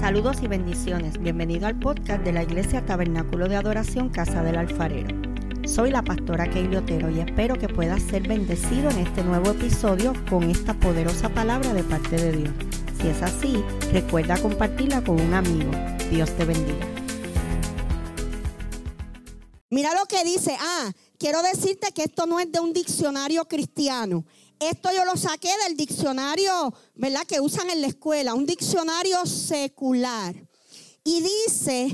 Saludos 0.00 0.36
y 0.42 0.46
bendiciones. 0.46 1.18
Bienvenido 1.18 1.66
al 1.66 1.78
podcast 1.78 2.22
de 2.22 2.32
la 2.32 2.42
Iglesia 2.42 2.84
Tabernáculo 2.84 3.48
de 3.48 3.56
Adoración 3.56 4.10
Casa 4.10 4.42
del 4.42 4.56
Alfarero. 4.56 5.08
Soy 5.66 5.90
la 5.90 6.02
pastora 6.02 6.48
Keili 6.50 6.76
Otero 6.76 7.10
y 7.10 7.20
espero 7.20 7.56
que 7.56 7.68
puedas 7.68 8.02
ser 8.02 8.28
bendecido 8.28 8.90
en 8.90 8.98
este 8.98 9.24
nuevo 9.24 9.50
episodio 9.52 10.12
con 10.28 10.44
esta 10.44 10.74
poderosa 10.74 11.30
palabra 11.30 11.72
de 11.72 11.82
parte 11.82 12.16
de 12.16 12.32
Dios. 12.32 12.54
Si 13.00 13.08
es 13.08 13.22
así, 13.22 13.64
recuerda 13.90 14.36
compartirla 14.36 15.02
con 15.02 15.18
un 15.18 15.32
amigo. 15.32 15.70
Dios 16.10 16.30
te 16.36 16.44
bendiga. 16.44 16.86
Mira 19.70 19.94
lo 19.94 20.06
que 20.06 20.22
dice. 20.24 20.56
Ah, 20.60 20.92
quiero 21.18 21.42
decirte 21.42 21.92
que 21.92 22.04
esto 22.04 22.26
no 22.26 22.38
es 22.38 22.52
de 22.52 22.60
un 22.60 22.72
diccionario 22.72 23.46
cristiano. 23.46 24.24
Esto 24.58 24.90
yo 24.92 25.04
lo 25.04 25.16
saqué 25.16 25.50
del 25.64 25.76
diccionario, 25.76 26.72
¿verdad? 26.94 27.26
Que 27.26 27.40
usan 27.40 27.68
en 27.70 27.82
la 27.82 27.88
escuela, 27.88 28.34
un 28.34 28.46
diccionario 28.46 29.24
secular. 29.26 30.34
Y 31.04 31.20
dice 31.20 31.88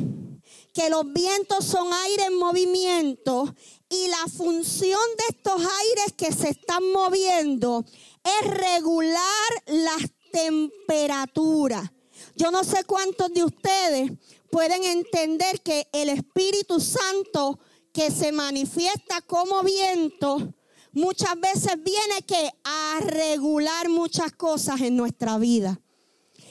que 0.73 0.89
los 0.89 1.13
vientos 1.13 1.65
son 1.65 1.93
aire 1.93 2.25
en 2.25 2.39
movimiento 2.39 3.55
y 3.89 4.09
la 4.09 4.27
función 4.37 5.01
de 5.19 5.37
estos 5.37 5.61
aires 5.61 6.15
que 6.17 6.33
se 6.33 6.51
están 6.51 6.83
moviendo 6.93 7.85
es 8.25 8.51
regular 8.51 9.51
las 9.67 10.11
temperaturas. 10.33 11.91
Yo 12.37 12.51
no 12.51 12.65
sé 12.65 12.85
cuántos 12.85 13.33
de 13.35 13.45
ustedes 13.45 14.13
pueden 14.51 14.85
entender 14.85 15.61
que 15.61 15.89
el 15.93 16.09
Espíritu 16.09 16.81
Santo 16.81 17.59
que 17.93 18.11
se 18.11 18.33
manifiesta 18.33 19.21
como 19.23 19.63
viento, 19.63 20.55
muchas 20.93 21.39
veces 21.41 21.73
viene 21.83 22.23
que 22.27 22.51
a 22.65 23.01
regular 23.01 23.89
muchas 23.89 24.33
cosas 24.33 24.81
en 24.81 24.97
nuestra 24.97 25.39
vida. 25.39 25.81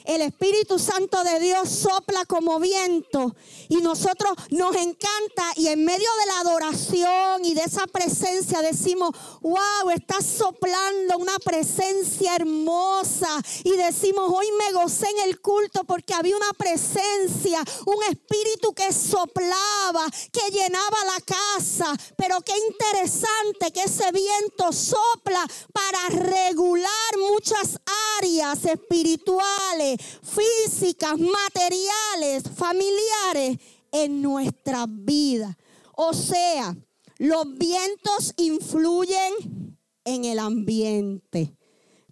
El 0.04 0.22
Espíritu 0.22 0.78
Santo 0.78 1.22
de 1.22 1.40
Dios 1.40 1.68
sopla 1.68 2.24
como 2.24 2.58
viento 2.58 3.34
y 3.68 3.76
nosotros 3.76 4.32
nos 4.50 4.74
encanta 4.76 5.52
y 5.56 5.68
en 5.68 5.84
medio 5.84 6.08
de 6.20 6.26
la 6.26 6.40
adoración 6.40 7.44
y 7.44 7.54
de 7.54 7.62
esa 7.62 7.86
presencia 7.86 8.60
decimos, 8.60 9.10
wow, 9.40 9.90
está 9.94 10.20
soplando 10.20 11.18
una 11.18 11.38
presencia 11.38 12.36
hermosa. 12.36 13.28
Y 13.64 13.76
decimos, 13.76 14.30
hoy 14.34 14.46
me 14.58 14.72
gocé 14.72 15.08
en 15.08 15.28
el 15.28 15.40
culto 15.40 15.84
porque 15.84 16.14
había 16.14 16.36
una 16.36 16.52
presencia, 16.56 17.62
un 17.86 18.02
espíritu 18.04 18.72
que 18.74 18.92
soplaba, 18.92 20.06
que 20.32 20.50
llenaba 20.50 20.96
la 21.04 21.20
casa, 21.24 21.94
pero 22.16 22.40
qué 22.40 22.54
interesante 22.68 23.70
que 23.72 23.82
ese 23.82 24.10
viento 24.12 24.72
sopla 24.72 25.44
para 25.72 26.08
regular 26.08 27.18
muchas 27.18 27.78
áreas 28.18 28.64
espirituales 28.64 29.91
físicas, 29.98 31.18
materiales, 31.18 32.44
familiares 32.54 33.58
en 33.90 34.22
nuestra 34.22 34.86
vida. 34.88 35.56
O 35.96 36.14
sea, 36.14 36.76
los 37.18 37.44
vientos 37.56 38.34
influyen 38.36 39.76
en 40.04 40.24
el 40.24 40.38
ambiente. 40.38 41.56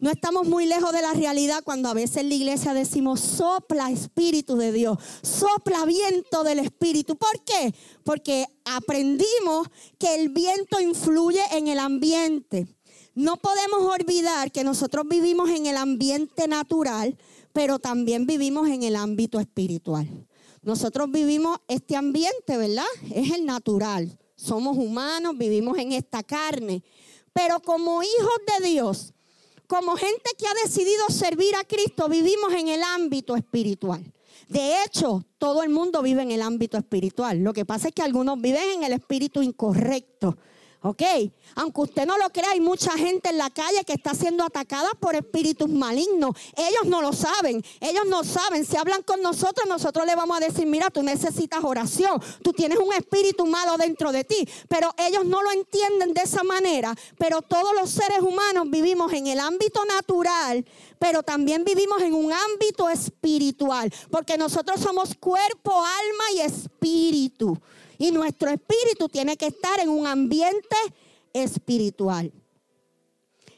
No 0.01 0.11
estamos 0.11 0.49
muy 0.49 0.65
lejos 0.65 0.93
de 0.93 1.03
la 1.03 1.13
realidad 1.13 1.63
cuando 1.63 1.91
a 1.91 1.95
veces 1.95 2.19
en 2.19 2.31
la 2.31 2.35
iglesia 2.35 2.73
decimos 2.73 3.21
sopla 3.21 3.91
espíritu 3.91 4.57
de 4.57 4.73
Dios, 4.73 4.97
sopla 5.23 5.85
viento 5.85 6.43
del 6.43 6.59
espíritu. 6.61 7.17
¿Por 7.17 7.45
qué? 7.45 7.75
Porque 8.03 8.47
aprendimos 8.65 9.69
que 9.99 10.15
el 10.15 10.31
viento 10.31 10.81
influye 10.81 11.43
en 11.53 11.69
el 11.69 11.79
ambiente. 11.79 12.67
No 13.15 13.37
podemos 13.37 13.83
olvidar 13.83 14.51
que 14.51 14.65
nosotros 14.65 15.05
vivimos 15.07 15.51
en 15.51 15.67
el 15.67 15.77
ambiente 15.77 16.49
natural, 16.49 17.19
pero 17.61 17.79
también 17.79 18.25
vivimos 18.25 18.71
en 18.71 18.85
el 18.85 18.97
ámbito 18.97 19.39
espiritual. 19.39 20.09
Nosotros 20.63 21.11
vivimos 21.11 21.59
este 21.69 21.95
ambiente, 21.95 22.57
¿verdad? 22.57 22.87
Es 23.15 23.33
el 23.35 23.45
natural. 23.45 24.19
Somos 24.35 24.79
humanos, 24.79 25.37
vivimos 25.37 25.77
en 25.77 25.93
esta 25.93 26.23
carne. 26.23 26.83
Pero 27.35 27.61
como 27.61 28.03
hijos 28.03 28.39
de 28.47 28.67
Dios, 28.67 29.13
como 29.67 29.95
gente 29.97 30.31
que 30.39 30.47
ha 30.47 30.55
decidido 30.65 31.05
servir 31.11 31.55
a 31.55 31.65
Cristo, 31.65 32.09
vivimos 32.09 32.51
en 32.55 32.69
el 32.69 32.83
ámbito 32.83 33.37
espiritual. 33.37 34.11
De 34.49 34.83
hecho, 34.83 35.23
todo 35.37 35.63
el 35.63 35.69
mundo 35.69 36.01
vive 36.01 36.23
en 36.23 36.31
el 36.31 36.41
ámbito 36.41 36.79
espiritual. 36.79 37.41
Lo 37.41 37.53
que 37.53 37.67
pasa 37.67 37.89
es 37.89 37.95
que 37.95 38.01
algunos 38.01 38.41
viven 38.41 38.71
en 38.77 38.85
el 38.85 38.95
espíritu 38.95 39.43
incorrecto. 39.43 40.39
¿Ok? 40.83 41.03
Aunque 41.57 41.81
usted 41.83 42.07
no 42.07 42.17
lo 42.17 42.31
crea, 42.31 42.53
hay 42.53 42.61
mucha 42.61 42.93
gente 42.93 43.29
en 43.29 43.37
la 43.37 43.51
calle 43.51 43.85
que 43.85 43.93
está 43.93 44.15
siendo 44.15 44.45
atacada 44.45 44.89
por 44.99 45.15
espíritus 45.15 45.69
malignos. 45.69 46.35
Ellos 46.57 46.87
no 46.87 47.03
lo 47.03 47.13
saben. 47.13 47.63
Ellos 47.81 48.05
no 48.07 48.25
saben. 48.25 48.65
Si 48.65 48.79
hablan 48.79 49.03
con 49.03 49.21
nosotros, 49.21 49.69
nosotros 49.69 50.07
le 50.07 50.17
vamos 50.17 50.39
a 50.39 50.41
decir, 50.41 50.67
mira, 50.67 50.89
tú 50.89 51.03
necesitas 51.03 51.63
oración. 51.65 52.23
Tú 52.43 52.55
tienes 52.55 52.79
un 52.79 52.95
espíritu 52.95 53.45
malo 53.45 53.77
dentro 53.77 54.11
de 54.11 54.25
ti. 54.25 54.49
Pero 54.69 54.95
ellos 54.97 55.27
no 55.27 55.43
lo 55.43 55.53
entienden 55.53 56.15
de 56.15 56.23
esa 56.23 56.45
manera. 56.45 56.95
Pero 57.19 57.43
todos 57.43 57.75
los 57.79 57.91
seres 57.91 58.21
humanos 58.21 58.65
vivimos 58.69 59.13
en 59.13 59.27
el 59.27 59.39
ámbito 59.39 59.85
natural, 59.85 60.65
pero 60.99 61.23
también 61.23 61.63
vivimos 61.63 62.01
en 62.01 62.15
un 62.15 62.33
ámbito 62.33 62.89
espiritual. 62.89 63.93
Porque 64.11 64.39
nosotros 64.39 64.81
somos 64.81 65.15
cuerpo, 65.15 65.73
alma 65.73 66.25
y 66.37 66.41
espíritu. 66.41 67.59
Y 68.01 68.13
nuestro 68.13 68.49
espíritu 68.49 69.11
tiene 69.11 69.37
que 69.37 69.49
estar 69.49 69.79
en 69.79 69.91
un 69.91 70.07
ambiente 70.07 70.77
espiritual. 71.35 72.33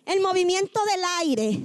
El 0.04 0.20
movimiento 0.20 0.80
del 0.84 1.00
aire 1.20 1.62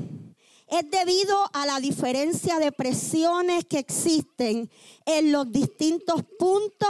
es 0.68 0.92
debido 0.92 1.36
a 1.54 1.66
la 1.66 1.80
diferencia 1.80 2.60
de 2.60 2.72
presiones 2.72 3.66
que 3.66 3.80
existen 3.80 4.70
en 5.08 5.32
los 5.32 5.52
distintos 5.52 6.22
puntos 6.38 6.88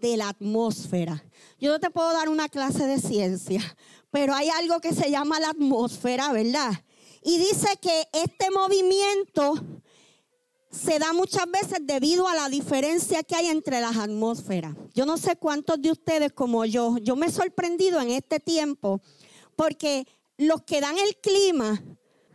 de 0.00 0.16
la 0.16 0.30
atmósfera. 0.30 1.24
Yo 1.60 1.70
no 1.70 1.78
te 1.78 1.90
puedo 1.90 2.12
dar 2.12 2.28
una 2.28 2.48
clase 2.48 2.84
de 2.84 3.00
ciencia, 3.00 3.62
pero 4.10 4.34
hay 4.34 4.48
algo 4.48 4.80
que 4.80 4.92
se 4.92 5.08
llama 5.08 5.38
la 5.38 5.50
atmósfera, 5.50 6.32
¿verdad? 6.32 6.72
Y 7.22 7.38
dice 7.38 7.68
que 7.80 8.08
este 8.12 8.50
movimiento 8.50 9.54
se 10.76 10.98
da 10.98 11.12
muchas 11.12 11.50
veces 11.50 11.78
debido 11.82 12.28
a 12.28 12.34
la 12.34 12.48
diferencia 12.48 13.22
que 13.22 13.34
hay 13.34 13.46
entre 13.46 13.80
las 13.80 13.96
atmósferas. 13.96 14.74
Yo 14.94 15.06
no 15.06 15.16
sé 15.16 15.36
cuántos 15.36 15.80
de 15.80 15.90
ustedes 15.90 16.32
como 16.32 16.64
yo, 16.64 16.98
yo 16.98 17.16
me 17.16 17.26
he 17.26 17.30
sorprendido 17.30 18.00
en 18.00 18.10
este 18.10 18.40
tiempo 18.40 19.00
porque 19.56 20.06
los 20.36 20.62
que 20.62 20.80
dan 20.80 20.96
el 20.98 21.16
clima, 21.16 21.82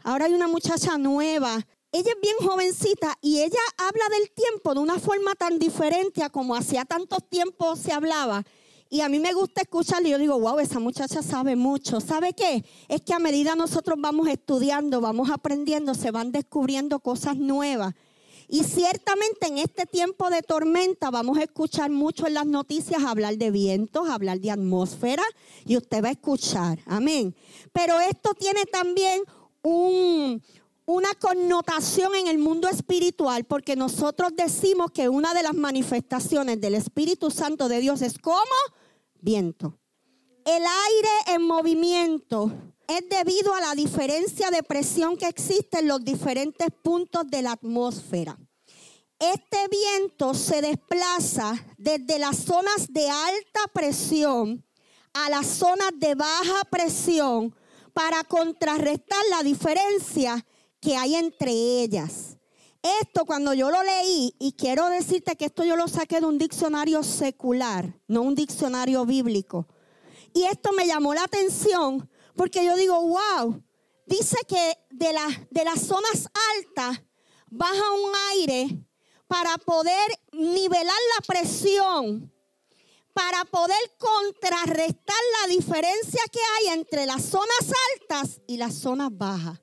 ahora 0.04 0.26
hay 0.26 0.34
una 0.34 0.48
muchacha 0.48 0.98
nueva, 0.98 1.66
ella 1.92 2.12
es 2.12 2.22
bien 2.22 2.36
jovencita 2.40 3.18
y 3.22 3.42
ella 3.42 3.60
habla 3.78 4.06
del 4.18 4.32
tiempo 4.32 4.74
de 4.74 4.80
una 4.80 4.98
forma 4.98 5.36
tan 5.36 5.60
diferente 5.60 6.24
a 6.24 6.30
como 6.30 6.56
hacía 6.56 6.86
tantos 6.86 7.28
tiempos 7.30 7.80
se 7.80 7.92
hablaba. 7.92 8.44
Y 8.90 9.02
a 9.02 9.08
mí 9.08 9.20
me 9.20 9.34
gusta 9.34 9.62
escucharle 9.62 10.10
yo 10.10 10.18
digo, 10.18 10.38
wow, 10.38 10.60
esa 10.60 10.80
muchacha 10.80 11.22
sabe 11.22 11.56
mucho. 11.56 12.02
¿Sabe 12.02 12.34
qué? 12.34 12.66
Es 12.90 13.02
que 13.02 13.14
a 13.14 13.20
medida 13.20 13.56
nosotros 13.56 13.98
vamos 14.02 14.28
estudiando, 14.28 15.00
vamos 15.00 15.30
aprendiendo, 15.30 15.94
se 15.94 16.12
van 16.12 16.34
descubriendo 16.34 17.00
cosas 17.00 17.38
nuevas. 17.38 17.94
Y 18.54 18.66
ciertamente 18.66 19.48
en 19.48 19.60
este 19.60 19.86
tiempo 19.86 20.30
de 20.30 20.42
tormenta 20.42 21.10
vamos 21.10 21.38
a 21.38 21.44
escuchar 21.44 21.90
mucho 21.90 22.28
en 22.28 22.34
las 22.34 22.46
noticias 22.46 23.02
hablar 23.02 23.38
de 23.38 23.50
vientos, 23.50 24.10
hablar 24.10 24.42
de 24.42 24.52
atmósfera 24.52 25.24
y 25.66 25.78
usted 25.78 26.04
va 26.04 26.10
a 26.10 26.12
escuchar. 26.12 26.80
Amén. 26.86 27.34
Pero 27.72 27.98
esto 28.02 28.34
tiene 28.34 28.66
también 28.66 29.22
una 29.64 31.14
connotación 31.18 32.14
en 32.16 32.28
el 32.28 32.40
mundo 32.40 32.68
espiritual 32.68 33.46
porque 33.46 33.78
nosotros 33.78 34.34
decimos 34.36 34.92
que 34.92 35.08
una 35.08 35.34
de 35.34 35.44
las 35.44 35.54
manifestaciones 35.54 36.60
del 36.60 36.76
Espíritu 36.76 37.32
Santo 37.32 37.70
de 37.70 37.80
Dios 37.80 38.02
es 38.02 38.20
como 38.20 38.42
viento. 39.22 39.80
El 40.44 40.64
aire 40.64 41.36
en 41.36 41.44
movimiento 41.44 42.52
es 42.98 43.08
debido 43.08 43.54
a 43.54 43.62
la 43.62 43.74
diferencia 43.74 44.52
de 44.52 44.64
presión 44.64 45.16
que 45.16 45.28
existe 45.28 45.80
en 45.80 45.88
los 45.88 46.04
diferentes 46.04 46.68
puntos 46.82 47.24
de 47.28 47.42
la 47.42 47.54
atmósfera. 47.54 48.38
Este 49.18 49.58
viento 49.70 50.34
se 50.34 50.62
desplaza 50.62 51.54
desde 51.78 52.20
las 52.20 52.38
zonas 52.38 52.92
de 52.92 53.10
alta 53.10 53.62
presión 53.74 54.66
a 55.14 55.30
las 55.30 55.48
zonas 55.48 55.92
de 55.98 56.16
baja 56.16 56.64
presión 56.70 57.56
para 57.94 58.24
contrarrestar 58.24 59.24
la 59.30 59.44
diferencia 59.44 60.46
que 60.80 60.98
hay 60.98 61.16
entre 61.16 61.52
ellas. 61.52 62.38
Esto 63.02 63.26
cuando 63.26 63.54
yo 63.54 63.70
lo 63.70 63.84
leí, 63.84 64.34
y 64.40 64.54
quiero 64.54 64.90
decirte 64.90 65.36
que 65.36 65.46
esto 65.46 65.64
yo 65.64 65.76
lo 65.76 65.88
saqué 65.88 66.20
de 66.20 66.26
un 66.26 66.40
diccionario 66.40 67.04
secular, 67.04 67.94
no 68.08 68.24
un 68.24 68.34
diccionario 68.34 69.06
bíblico. 69.06 69.68
Y 70.34 70.44
esto 70.44 70.72
me 70.74 70.88
llamó 70.88 71.14
la 71.14 71.24
atención 71.24 72.10
porque 72.36 72.66
yo 72.66 72.76
digo, 72.76 73.00
wow, 73.02 73.64
dice 74.06 74.38
que 74.48 74.78
de, 74.90 75.16
de 75.50 75.64
las 75.64 75.82
zonas 75.82 76.28
altas 76.56 77.02
baja 77.50 77.92
un 77.92 78.12
aire 78.32 78.86
para 79.28 79.58
poder 79.58 80.20
nivelar 80.34 80.98
la 81.18 81.26
presión, 81.26 82.34
para 83.14 83.46
poder 83.46 83.80
contrarrestar 83.98 85.16
la 85.42 85.48
diferencia 85.48 86.22
que 86.32 86.40
hay 86.40 86.74
entre 86.80 87.06
las 87.06 87.24
zonas 87.24 87.72
altas 87.94 88.42
y 88.48 88.58
las 88.58 88.76
zonas 88.76 89.10
bajas. 89.12 89.62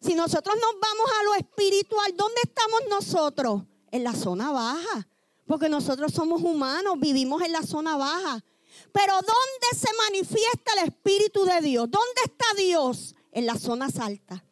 Si 0.00 0.14
nosotros 0.14 0.56
nos 0.56 0.80
vamos 0.80 1.10
a 1.20 1.24
lo 1.24 1.34
espiritual, 1.34 2.16
¿dónde 2.16 2.40
estamos 2.42 2.80
nosotros? 2.88 3.62
En 3.90 4.02
la 4.02 4.14
zona 4.14 4.50
baja. 4.50 5.06
Porque 5.46 5.68
nosotros 5.68 6.12
somos 6.12 6.42
humanos, 6.42 6.94
vivimos 6.98 7.42
en 7.42 7.52
la 7.52 7.62
zona 7.62 7.96
baja. 7.96 8.42
Pero 8.92 9.14
¿dónde 9.14 9.78
se 9.78 9.88
manifiesta 10.06 10.72
el 10.78 10.88
Espíritu 10.88 11.44
de 11.44 11.60
Dios? 11.60 11.90
¿Dónde 11.90 12.22
está 12.24 12.46
Dios? 12.56 13.14
En 13.32 13.46
las 13.46 13.60
zonas 13.60 13.98
altas. 13.98 14.42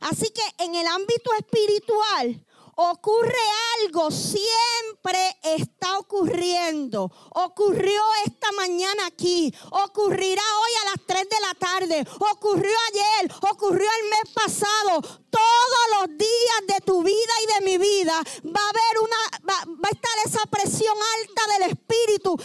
Así 0.00 0.30
que 0.30 0.64
en 0.64 0.74
el 0.74 0.86
ámbito 0.86 1.30
espiritual, 1.38 2.44
ocurre 2.78 3.34
algo, 3.82 4.08
siempre 4.10 5.36
está 5.42 5.98
ocurriendo. 5.98 7.10
Ocurrió 7.30 8.00
esta 8.24 8.52
mañana 8.52 9.06
aquí, 9.06 9.52
ocurrirá 9.70 10.42
hoy 10.42 10.70
a 10.82 10.90
las 10.90 11.06
3 11.06 11.28
de 11.28 11.40
la 11.40 11.54
tarde, 11.54 12.06
ocurrió 12.20 12.76
ayer, 12.92 13.32
ocurrió 13.50 13.88
el 14.00 14.10
mes 14.10 14.32
pasado. 14.32 15.02
Todos 15.28 15.84
los 15.98 16.18
días 16.18 16.60
de 16.68 16.80
tu 16.86 17.02
vida 17.02 17.32
y 17.42 17.54
de 17.54 17.64
mi 17.64 17.78
vida 17.78 18.14
va 18.46 18.60
a 18.60 18.70
haber 18.70 18.98
una, 19.02 19.16
va, 19.48 19.64
va 19.66 19.88
a 19.88 19.94
estar 19.94 20.12
esa 20.24 20.46
presión 20.46 20.96
alta 21.18 21.58
del 21.58 21.70
espíritu 21.72 22.36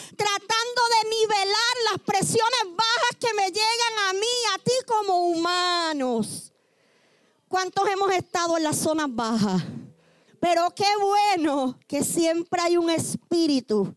bajas 2.39 3.17
que 3.19 3.33
me 3.35 3.47
llegan 3.47 4.09
a 4.09 4.13
mí, 4.13 4.27
a 4.53 4.57
ti 4.59 4.71
como 4.87 5.27
humanos. 5.27 6.51
¿Cuántos 7.47 7.87
hemos 7.89 8.11
estado 8.13 8.57
en 8.57 8.63
las 8.63 8.77
zonas 8.77 9.07
bajas? 9.09 9.63
Pero 10.39 10.73
qué 10.75 10.87
bueno 10.99 11.79
que 11.87 12.03
siempre 12.03 12.61
hay 12.61 12.77
un 12.77 12.89
espíritu 12.89 13.95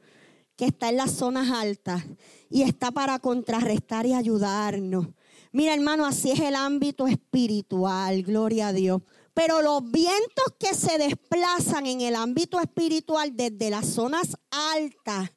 que 0.57 0.67
está 0.67 0.89
en 0.91 0.99
las 0.99 1.13
zonas 1.13 1.51
altas 1.51 2.05
y 2.51 2.63
está 2.63 2.91
para 2.91 3.19
contrarrestar 3.19 4.07
y 4.07 4.15
ayudarnos. 4.15 5.09
Mira, 5.53 5.75
hermano, 5.75 6.05
así 6.07 6.31
es 6.31 6.41
el 6.41 6.55
ámbito 6.55 7.07
espiritual, 7.07 8.23
gloria 8.23 8.69
a 8.69 8.73
Dios. 8.73 9.03
Pero 9.35 9.63
los 9.63 9.91
vientos 9.91 10.55
que 10.59 10.75
se 10.75 10.99
desplazan 10.99 11.87
en 11.87 12.01
el 12.01 12.15
ámbito 12.15 12.61
espiritual 12.61 13.37
desde 13.37 13.71
las 13.71 13.87
zonas 13.87 14.37
altas 14.51 15.31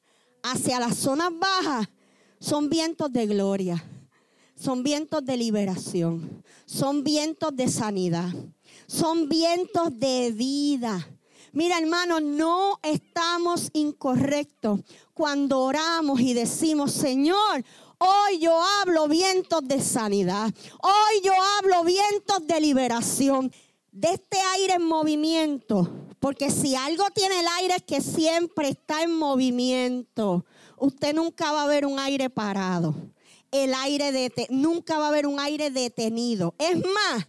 hacia 0.43 0.79
las 0.79 0.97
zonas 0.97 1.29
bajas 1.37 1.89
son 2.39 2.69
vientos 2.69 3.11
de 3.11 3.27
gloria, 3.27 3.83
son 4.55 4.83
vientos 4.83 5.23
de 5.25 5.37
liberación, 5.37 6.43
son 6.65 7.03
vientos 7.03 7.55
de 7.55 7.67
sanidad 7.67 8.33
son 8.89 9.29
vientos 9.29 9.99
de 9.99 10.31
vida. 10.31 11.07
Mira, 11.51 11.77
hermano, 11.77 12.19
no 12.19 12.79
estamos 12.81 13.69
incorrectos 13.73 14.79
cuando 15.13 15.59
oramos 15.61 16.19
y 16.19 16.33
decimos, 16.33 16.91
Señor, 16.91 17.63
hoy 17.99 18.39
yo 18.39 18.59
hablo 18.81 19.07
vientos 19.07 19.61
de 19.63 19.81
sanidad. 19.81 20.51
Hoy 20.81 21.21
yo 21.23 21.33
hablo 21.59 21.83
vientos 21.83 22.45
de 22.47 22.59
liberación. 22.59 23.51
De 23.91 24.13
este 24.13 24.37
aire 24.55 24.75
en 24.75 24.85
movimiento. 24.85 25.89
Porque 26.19 26.51
si 26.51 26.75
algo 26.75 27.05
tiene 27.13 27.39
el 27.39 27.47
aire 27.59 27.75
es 27.77 27.83
que 27.83 28.01
siempre 28.01 28.69
está 28.69 29.03
en 29.03 29.15
movimiento. 29.15 30.45
Usted 30.79 31.13
nunca 31.13 31.51
va 31.51 31.63
a 31.63 31.67
ver 31.67 31.85
un 31.85 31.99
aire 31.99 32.29
parado. 32.29 32.95
El 33.51 33.73
aire 33.73 34.11
de 34.11 34.47
nunca 34.49 34.99
va 34.99 35.05
a 35.05 35.09
haber 35.09 35.25
un 35.25 35.39
aire 35.39 35.71
detenido. 35.71 36.53
Es 36.57 36.77
más, 36.77 37.27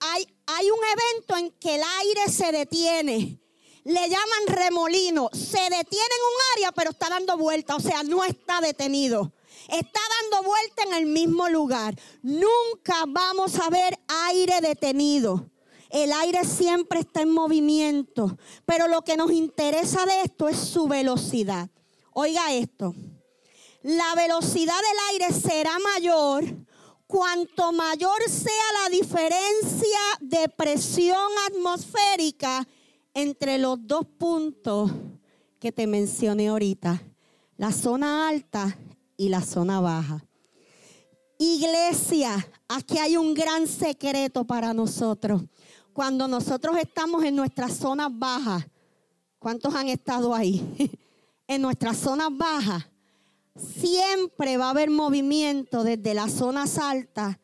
hay, 0.00 0.26
hay 0.46 0.70
un 0.70 0.78
evento 0.78 1.36
en 1.36 1.50
que 1.58 1.76
el 1.76 1.82
aire 2.00 2.28
se 2.30 2.52
detiene. 2.52 3.38
Le 3.84 4.08
llaman 4.08 4.46
remolino. 4.46 5.28
Se 5.32 5.60
detiene 5.60 5.80
en 5.80 6.24
un 6.24 6.40
área, 6.56 6.72
pero 6.72 6.90
está 6.90 7.08
dando 7.08 7.36
vuelta. 7.36 7.76
O 7.76 7.80
sea, 7.80 8.02
no 8.02 8.24
está 8.24 8.60
detenido. 8.60 9.32
Está 9.68 10.00
dando 10.20 10.48
vuelta 10.48 10.82
en 10.84 10.94
el 10.94 11.06
mismo 11.06 11.48
lugar. 11.48 11.94
Nunca 12.22 13.04
vamos 13.08 13.58
a 13.58 13.68
ver 13.70 13.98
aire 14.28 14.60
detenido. 14.60 15.50
El 15.90 16.12
aire 16.12 16.44
siempre 16.44 17.00
está 17.00 17.20
en 17.22 17.30
movimiento. 17.30 18.38
Pero 18.64 18.88
lo 18.88 19.02
que 19.02 19.16
nos 19.16 19.30
interesa 19.30 20.06
de 20.06 20.22
esto 20.22 20.48
es 20.48 20.56
su 20.56 20.88
velocidad. 20.88 21.68
Oiga 22.14 22.52
esto. 22.52 22.94
La 23.82 24.14
velocidad 24.14 24.74
del 24.74 25.22
aire 25.22 25.40
será 25.40 25.78
mayor 25.78 26.44
cuanto 27.12 27.72
mayor 27.72 28.22
sea 28.26 28.82
la 28.82 28.88
diferencia 28.88 29.98
de 30.20 30.48
presión 30.48 31.28
atmosférica 31.46 32.66
entre 33.12 33.58
los 33.58 33.78
dos 33.86 34.06
puntos 34.18 34.90
que 35.60 35.70
te 35.72 35.86
mencioné 35.86 36.48
ahorita, 36.48 37.02
la 37.58 37.70
zona 37.70 38.28
alta 38.28 38.78
y 39.18 39.28
la 39.28 39.42
zona 39.42 39.80
baja. 39.80 40.24
Iglesia, 41.38 42.48
aquí 42.66 42.96
hay 42.98 43.18
un 43.18 43.34
gran 43.34 43.66
secreto 43.66 44.44
para 44.44 44.72
nosotros. 44.72 45.42
Cuando 45.92 46.26
nosotros 46.26 46.76
estamos 46.78 47.24
en 47.24 47.36
nuestras 47.36 47.76
zonas 47.76 48.08
bajas, 48.10 48.64
¿cuántos 49.38 49.74
han 49.74 49.88
estado 49.88 50.34
ahí? 50.34 50.90
en 51.54 51.62
nuestras 51.62 51.96
zonas 51.96 52.28
bajas, 52.30 52.86
siempre 53.56 54.56
va 54.56 54.66
a 54.66 54.70
haber 54.70 54.90
movimiento 54.90 55.84
desde 55.84 56.14
las 56.14 56.32
zonas 56.32 56.78
altas 56.78 57.36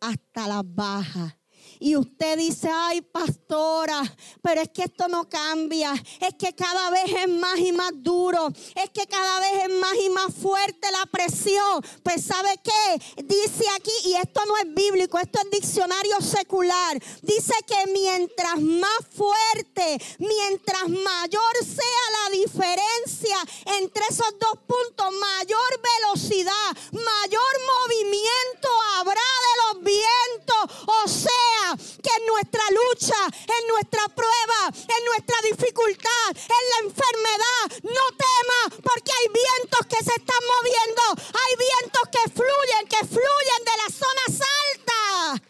hasta 0.00 0.48
las 0.48 0.62
bajas. 0.64 1.36
Y 1.84 1.96
usted 1.96 2.38
dice, 2.38 2.70
ay 2.72 3.02
pastora, 3.02 4.00
pero 4.40 4.62
es 4.62 4.70
que 4.70 4.84
esto 4.84 5.06
no 5.06 5.28
cambia. 5.28 5.92
Es 6.18 6.32
que 6.38 6.54
cada 6.54 6.88
vez 6.88 7.04
es 7.12 7.28
más 7.28 7.58
y 7.58 7.72
más 7.72 7.92
duro. 7.96 8.48
Es 8.74 8.88
que 8.88 9.06
cada 9.06 9.38
vez 9.40 9.64
es 9.64 9.70
más 9.78 9.94
y 10.02 10.08
más 10.08 10.32
fuerte 10.32 10.90
la 10.90 11.04
presión. 11.04 11.84
Pues 12.02 12.24
¿sabe 12.24 12.58
qué? 12.64 13.22
Dice 13.24 13.66
aquí, 13.76 13.92
y 14.06 14.14
esto 14.14 14.40
no 14.46 14.56
es 14.56 14.72
bíblico, 14.72 15.18
esto 15.18 15.38
es 15.44 15.50
diccionario 15.50 16.22
secular. 16.22 16.98
Dice 17.20 17.52
que 17.66 17.92
mientras 17.92 18.58
más 18.62 19.00
fuerte, 19.14 20.02
mientras 20.20 20.88
mayor 20.88 21.54
sea 21.60 22.04
la 22.22 22.30
diferencia 22.30 23.36
entre 23.78 24.04
esos 24.08 24.38
dos 24.40 24.58
puntos, 24.66 25.12
mayor 25.20 25.80
velocidad, 26.00 26.70
mayor 26.92 27.54
movimiento 27.76 28.68
habrá 28.96 29.20
de 29.44 29.74
los 29.74 29.84
vientos. 29.84 30.84
O 30.86 31.08
sea, 31.08 31.73
que 31.76 32.10
en 32.18 32.26
nuestra 32.26 32.62
lucha, 32.70 33.20
en 33.42 33.68
nuestra 33.68 34.08
prueba, 34.08 34.60
en 34.68 35.04
nuestra 35.04 35.36
dificultad, 35.50 36.28
en 36.30 36.64
la 36.72 36.78
enfermedad, 36.88 37.64
no 37.82 38.16
tema 38.16 38.82
porque 38.82 39.12
hay 39.12 39.26
vientos 39.32 39.86
que 39.86 40.04
se 40.04 40.14
están 40.18 40.42
moviendo, 40.54 41.02
hay 41.32 41.52
vientos 41.56 42.02
que 42.10 42.30
fluyen, 42.30 42.88
que 42.88 43.06
fluyen 43.06 43.60
de 43.64 43.76
las 43.82 43.94
zonas 43.94 44.48
altas 44.62 45.48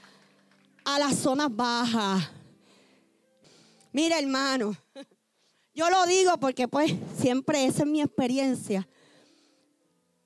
a 0.85 0.99
las 0.99 1.17
zonas 1.17 1.49
bajas. 1.51 2.31
Mira 3.93 4.19
hermano, 4.19 4.77
yo 5.75 5.91
lo 5.91 6.07
digo 6.07 6.39
porque 6.39 6.69
pues 6.69 6.93
siempre 7.21 7.65
esa 7.65 7.83
es 7.85 7.89
mi 7.89 8.01
experiencia. 8.03 8.89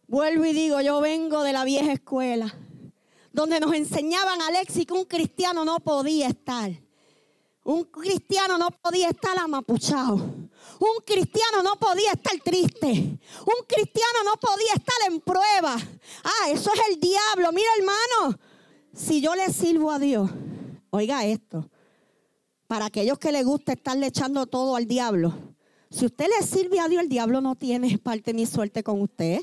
Vuelvo 0.07 0.47
y 0.47 0.55
digo, 0.55 0.81
yo 0.81 1.00
vengo 1.00 1.43
de 1.43 1.52
la 1.52 1.64
vieja 1.64 1.93
escuela 1.93 2.55
donde 3.38 3.61
nos 3.61 3.73
enseñaban, 3.73 4.42
Alexis, 4.42 4.85
que 4.85 4.92
un 4.92 5.04
cristiano 5.04 5.64
no 5.64 5.78
podía 5.78 6.26
estar. 6.26 6.73
Un 7.62 7.85
cristiano 7.85 8.59
no 8.59 8.68
podía 8.83 9.11
estar 9.11 9.38
amapuchado. 9.38 10.16
Un 10.16 10.99
cristiano 11.07 11.62
no 11.62 11.76
podía 11.76 12.11
estar 12.12 12.37
triste. 12.42 12.88
Un 12.88 13.66
cristiano 13.68 14.25
no 14.25 14.33
podía 14.40 14.73
estar 14.75 14.97
en 15.09 15.21
prueba. 15.21 15.76
Ah, 16.25 16.50
eso 16.50 16.73
es 16.75 16.80
el 16.90 16.99
diablo. 16.99 17.52
Mira, 17.52 17.68
hermano, 17.78 18.40
si 18.92 19.21
yo 19.21 19.37
le 19.37 19.52
sirvo 19.52 19.92
a 19.92 20.00
Dios, 20.00 20.28
oiga 20.90 21.25
esto, 21.25 21.71
para 22.66 22.87
aquellos 22.87 23.21
que 23.21 23.30
les 23.30 23.45
gusta 23.45 23.73
estarle 23.73 24.09
echando 24.09 24.47
todo 24.47 24.75
al 24.75 24.87
diablo, 24.88 25.33
si 25.90 26.07
usted 26.07 26.26
le 26.26 26.45
sirve 26.45 26.80
a 26.80 26.88
Dios, 26.88 27.04
el 27.04 27.09
diablo 27.09 27.40
no 27.40 27.54
tiene 27.54 27.99
parte 27.99 28.33
ni 28.35 28.47
suerte 28.47 28.83
con 28.83 29.00
usted. 29.00 29.42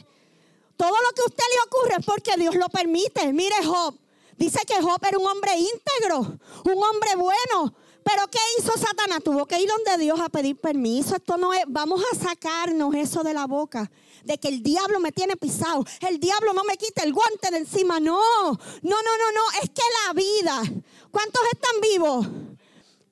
Todo 0.78 0.92
lo 0.92 1.16
que 1.16 1.22
a 1.22 1.26
usted 1.26 1.44
le 1.52 1.68
ocurre 1.68 1.96
es 2.00 2.06
porque 2.06 2.32
Dios 2.38 2.56
lo 2.56 2.68
permite. 2.70 3.32
Mire 3.34 3.56
Job. 3.64 3.96
Dice 4.38 4.60
que 4.68 4.82
Job 4.82 5.00
era 5.08 5.18
un 5.18 5.26
hombre 5.26 5.52
íntegro, 5.58 6.20
un 6.20 6.84
hombre 6.84 7.16
bueno. 7.16 7.74
Pero 8.04 8.28
¿qué 8.30 8.38
hizo 8.60 8.72
Satanás? 8.74 9.24
Tuvo 9.24 9.48
que 9.48 9.60
ir 9.60 9.68
donde 9.68 10.04
Dios 10.04 10.20
a 10.20 10.30
pedir 10.30 10.58
permiso. 10.58 11.16
Esto 11.16 11.38
no 11.38 11.54
es, 11.54 11.64
vamos 11.68 12.04
a 12.12 12.16
sacarnos 12.16 12.94
eso 12.94 13.24
de 13.24 13.34
la 13.34 13.48
boca. 13.48 13.90
De 14.24 14.38
que 14.38 14.50
el 14.50 14.62
diablo 14.62 15.00
me 15.00 15.12
tiene 15.12 15.38
pisado. 15.38 15.84
El 16.08 16.20
diablo 16.20 16.54
no 16.54 16.64
me 16.66 16.78
quita 16.78 17.04
el 17.04 17.14
guante 17.14 17.50
de 17.50 17.58
encima. 17.58 18.00
No, 18.00 18.20
no, 18.52 18.58
no, 18.84 18.94
no, 18.94 19.32
no. 19.34 19.64
Es 19.64 19.70
que 19.70 19.82
la 20.06 20.14
vida. 20.14 20.62
¿Cuántos 21.10 21.42
están 21.52 21.82
vivos? 21.82 22.28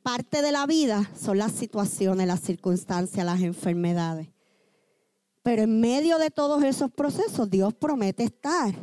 Parte 0.03 0.41
de 0.41 0.51
la 0.51 0.65
vida 0.67 1.09
son 1.19 1.37
las 1.37 1.53
situaciones, 1.53 2.27
las 2.27 2.41
circunstancias, 2.41 3.25
las 3.25 3.41
enfermedades. 3.41 4.32
Pero 5.43 5.63
en 5.63 5.81
medio 5.81 6.17
de 6.17 6.31
todos 6.31 6.63
esos 6.63 6.89
procesos, 6.91 7.49
Dios 7.49 7.73
promete 7.73 8.23
estar. 8.23 8.73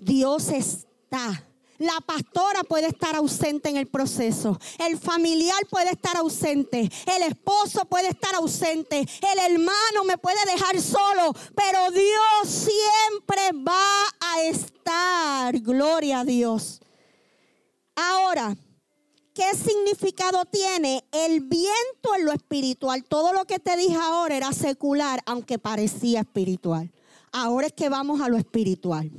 Dios 0.00 0.48
está. 0.48 1.44
La 1.78 2.00
pastora 2.00 2.64
puede 2.64 2.86
estar 2.86 3.14
ausente 3.16 3.68
en 3.68 3.76
el 3.76 3.86
proceso. 3.86 4.58
El 4.78 4.98
familiar 4.98 5.58
puede 5.68 5.90
estar 5.90 6.16
ausente. 6.16 6.90
El 7.14 7.22
esposo 7.22 7.84
puede 7.84 8.08
estar 8.08 8.34
ausente. 8.34 9.00
El 9.00 9.52
hermano 9.52 10.04
me 10.06 10.16
puede 10.16 10.38
dejar 10.46 10.80
solo. 10.80 11.34
Pero 11.54 11.90
Dios 11.90 12.48
siempre 12.48 13.50
va 13.52 14.04
a 14.20 14.42
estar. 14.44 15.58
Gloria 15.60 16.20
a 16.20 16.24
Dios. 16.24 16.80
Ahora, 17.94 18.56
¿qué 19.36 19.54
significado 19.54 20.46
tiene 20.46 21.04
el 21.12 21.42
viento 21.42 22.14
en 22.16 22.24
lo 22.24 22.32
espiritual? 22.32 23.04
Todo 23.04 23.34
lo 23.34 23.44
que 23.44 23.58
te 23.58 23.76
dije 23.76 23.94
ahora 23.94 24.34
era 24.34 24.50
secular, 24.52 25.20
aunque 25.26 25.58
parecía 25.58 26.20
espiritual. 26.20 26.90
Ahora 27.32 27.66
es 27.66 27.74
que 27.74 27.90
vamos 27.90 28.22
a 28.22 28.30
lo 28.30 28.38
espiritual. 28.38 29.10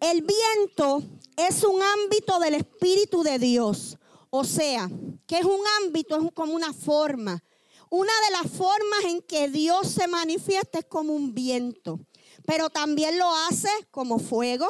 El 0.00 0.22
viento 0.22 1.02
es 1.36 1.62
un 1.62 1.82
ámbito 1.82 2.38
del 2.38 2.54
Espíritu 2.54 3.22
de 3.22 3.38
Dios. 3.38 3.98
O 4.30 4.44
sea, 4.44 4.88
que 5.26 5.38
es 5.38 5.44
un 5.44 5.60
ámbito, 5.82 6.16
es 6.16 6.32
como 6.32 6.54
una 6.54 6.72
forma. 6.72 7.44
Una 7.90 8.12
de 8.26 8.32
las 8.32 8.50
formas 8.50 9.04
en 9.04 9.20
que 9.20 9.48
Dios 9.48 9.88
se 9.88 10.08
manifiesta 10.08 10.78
es 10.78 10.86
como 10.86 11.12
un 11.12 11.34
viento. 11.34 12.00
Pero 12.46 12.70
también 12.70 13.18
lo 13.18 13.30
hace 13.48 13.68
como 13.90 14.18
fuego, 14.18 14.66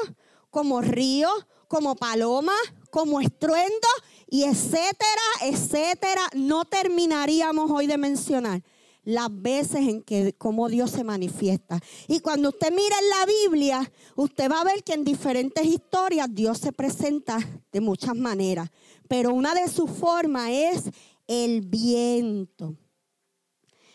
como 0.51 0.81
río, 0.81 1.29
como 1.69 1.95
paloma, 1.95 2.55
como 2.91 3.21
estruendo 3.21 3.89
y 4.35 4.43
etcétera, 4.43 5.29
etcétera. 5.43 6.23
No 6.35 6.65
terminaríamos 6.65 7.71
hoy 7.71 7.87
de 7.87 7.97
mencionar 7.97 8.65
las 9.05 9.29
veces 9.31 9.87
en 9.87 10.03
que 10.03 10.33
cómo 10.33 10.69
Dios 10.69 10.91
se 10.91 11.05
manifiesta. 11.05 11.79
Y 12.09 12.19
cuando 12.19 12.49
usted 12.49 12.73
mira 12.73 12.97
en 12.99 13.09
la 13.11 13.27
Biblia, 13.27 13.93
usted 14.17 14.51
va 14.51 14.63
a 14.63 14.65
ver 14.65 14.83
que 14.83 14.95
en 14.95 15.05
diferentes 15.05 15.65
historias 15.65 16.27
Dios 16.33 16.59
se 16.59 16.73
presenta 16.73 17.39
de 17.71 17.81
muchas 17.81 18.17
maneras, 18.17 18.71
pero 19.07 19.33
una 19.33 19.55
de 19.55 19.69
sus 19.69 19.89
formas 19.89 20.49
es 20.51 20.83
el 21.29 21.61
viento. 21.61 22.75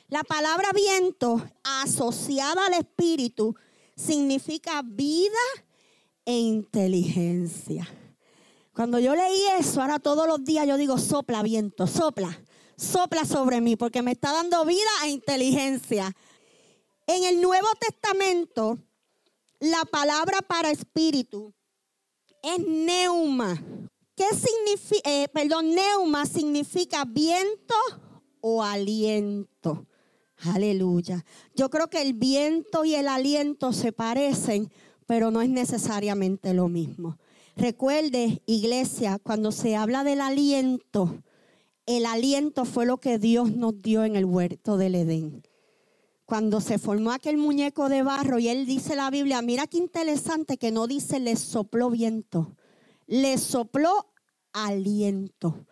La 0.08 0.24
palabra 0.24 0.70
viento 0.74 1.46
asociada 1.64 2.68
al 2.68 2.76
espíritu 2.76 3.58
significa 3.94 4.84
vida 4.86 5.36
e 6.24 6.40
inteligencia. 6.40 7.90
Cuando 8.80 8.98
yo 8.98 9.14
leí 9.14 9.42
eso, 9.60 9.82
ahora 9.82 10.00
todos 10.00 10.26
los 10.26 10.46
días 10.46 10.66
yo 10.66 10.78
digo, 10.78 10.98
sopla 10.98 11.44
viento, 11.44 11.86
sopla, 11.86 12.42
sopla 12.78 13.26
sobre 13.26 13.60
mí, 13.60 13.76
porque 13.76 14.02
me 14.02 14.14
está 14.14 14.32
dando 14.32 14.64
vida 14.64 14.90
e 15.04 15.10
inteligencia. 15.10 16.16
En 17.06 17.26
el 17.26 17.42
Nuevo 17.42 17.68
Testamento, 17.78 18.80
la 19.60 19.84
palabra 19.84 20.42
para 20.42 20.72
espíritu 20.72 21.54
es 22.42 22.66
neuma. 22.66 23.62
¿Qué 24.16 24.28
significa? 24.34 25.10
Eh, 25.10 25.28
perdón, 25.28 25.76
neuma 25.76 26.26
significa 26.26 27.04
viento 27.04 27.76
o 28.40 28.64
aliento. 28.64 29.88
Aleluya. 30.38 31.26
Yo 31.54 31.70
creo 31.70 31.90
que 31.90 32.02
el 32.02 32.14
viento 32.14 32.86
y 32.86 32.96
el 32.96 33.10
aliento 33.10 33.74
se 33.74 33.92
parecen, 33.92 34.72
pero 35.06 35.32
no 35.32 35.42
es 35.42 35.50
necesariamente 35.50 36.54
lo 36.54 36.70
mismo. 36.70 37.18
Recuerde, 37.60 38.42
iglesia, 38.46 39.20
cuando 39.22 39.52
se 39.52 39.76
habla 39.76 40.06
del 40.06 40.22
aliento, 40.22 41.22
el 41.86 42.06
aliento 42.06 42.64
fue 42.64 42.86
lo 42.86 43.00
que 43.00 43.20
Dios 43.20 43.52
nos 43.52 43.82
dio 43.82 44.06
en 44.06 44.16
el 44.16 44.24
huerto 44.24 44.78
del 44.78 44.96
Edén. 44.96 45.44
Cuando 46.24 46.62
se 46.62 46.80
formó 46.80 47.12
aquel 47.12 47.36
muñeco 47.36 47.90
de 47.90 48.02
barro 48.02 48.40
y 48.40 48.48
él 48.48 48.66
dice 48.66 48.96
la 48.96 49.10
Biblia, 49.10 49.42
mira 49.42 49.68
qué 49.68 49.78
interesante 49.78 50.56
que 50.56 50.72
no 50.72 50.88
dice 50.88 51.20
le 51.20 51.36
sopló 51.36 51.90
viento, 51.90 52.56
le 53.08 53.38
sopló 53.38 54.08
aliento. 54.54 55.66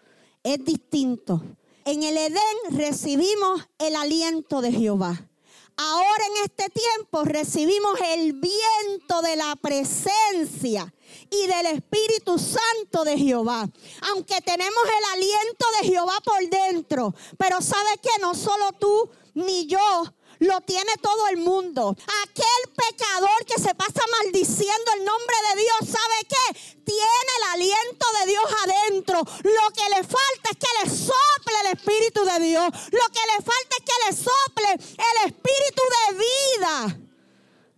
Es 0.43 0.65
distinto. 0.65 1.41
En 1.85 2.03
el 2.03 2.17
Edén 2.17 2.41
recibimos 2.71 3.65
el 3.79 3.95
aliento 3.95 4.59
de 4.59 4.73
Jehová. 4.73 5.29
Ahora 5.77 6.23
en 6.35 6.43
este 6.43 6.65
tiempo 6.69 7.23
recibimos 7.23 7.97
el 8.13 8.33
viento 8.33 9.21
de 9.21 9.37
la 9.37 9.55
presencia 9.55 10.93
y 11.29 11.47
del 11.47 11.65
Espíritu 11.67 12.37
Santo 12.37 13.03
de 13.03 13.17
Jehová. 13.17 13.67
Aunque 14.11 14.41
tenemos 14.41 14.83
el 14.85 15.13
aliento 15.13 15.65
de 15.81 15.87
Jehová 15.87 16.17
por 16.23 16.49
dentro, 16.49 17.13
pero 17.37 17.61
sabe 17.61 17.97
que 18.01 18.21
no 18.21 18.33
solo 18.33 18.71
tú 18.73 19.09
ni 19.33 19.67
yo 19.67 20.03
lo 20.39 20.61
tiene 20.61 20.91
todo 21.01 21.27
el 21.29 21.37
mundo. 21.37 21.95
Aquel 22.23 22.73
pecador 22.75 23.45
que 23.45 23.61
se 23.61 23.73
pasa 23.75 24.01
maldiciendo 24.23 24.91
el 24.97 25.05
nombre 25.05 25.35
de 25.49 25.61
Dios, 25.61 25.97
¿sabe 25.97 26.27
qué? 26.29 26.59
Tiene 26.83 27.31
el 27.37 27.53
aliento 27.53 28.05
de 28.19 28.31
Dios 28.31 28.45
adentro. 28.63 29.19
Lo 29.19 29.73
que 29.73 29.89
le 29.89 30.03
falta 30.03 30.49
es 30.51 30.57
que 30.57 30.83
le 30.83 30.89
sople 30.89 31.53
el 31.61 31.77
Espíritu 31.77 32.23
de 32.23 32.39
Dios. 32.45 32.67
Lo 32.91 33.05
que 33.11 33.21
le 33.33 33.43
falta 33.43 33.75
es 33.77 33.83
que 33.83 34.05
le 34.05 34.15
sople 34.15 34.71
el 34.73 35.31
Espíritu 35.31 35.81
de 35.97 36.17
vida 36.17 36.99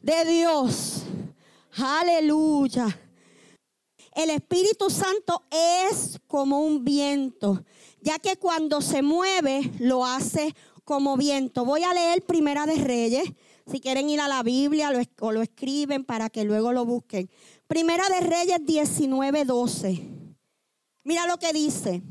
de 0.02 0.26
Dios. 0.26 1.04
Aleluya. 1.78 3.09
El 4.20 4.32
Espíritu 4.32 4.90
Santo 4.90 5.46
es 5.50 6.20
como 6.28 6.60
un 6.60 6.84
viento, 6.84 7.64
ya 8.02 8.20
que 8.20 8.36
cuando 8.36 8.82
se 8.82 9.02
mueve 9.02 9.72
lo 9.80 10.06
hace 10.06 10.54
como 10.84 11.16
viento. 11.16 11.64
Voy 11.64 11.84
a 11.84 11.94
leer 11.94 12.26
Primera 12.26 12.66
de 12.66 12.76
Reyes. 12.76 13.24
Si 13.66 13.80
quieren 13.80 14.10
ir 14.10 14.20
a 14.20 14.28
la 14.28 14.44
Biblia 14.44 14.92
lo, 14.92 15.00
o 15.22 15.32
lo 15.32 15.42
escriben 15.42 16.04
para 16.04 16.30
que 16.30 16.44
luego 16.44 16.74
lo 16.74 16.84
busquen. 16.84 17.30
Primera 17.66 18.10
de 18.10 18.20
Reyes 18.20 18.60
19, 18.62 19.46
12. 19.46 20.10
Mira 21.06 21.26
lo 21.26 21.38
que 21.38 21.54
dice. 21.54 22.02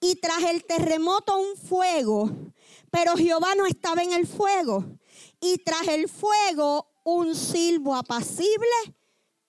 Y 0.00 0.14
tras 0.14 0.42
el 0.44 0.64
terremoto 0.64 1.38
un 1.38 1.58
fuego, 1.58 2.30
pero 2.90 3.18
Jehová 3.18 3.54
no 3.54 3.66
estaba 3.66 4.02
en 4.02 4.14
el 4.14 4.26
fuego. 4.26 4.82
Y 5.42 5.58
tras 5.58 5.88
el 5.88 6.08
fuego 6.08 6.86
un 7.04 7.34
silbo 7.34 7.96
apacible 7.96 8.96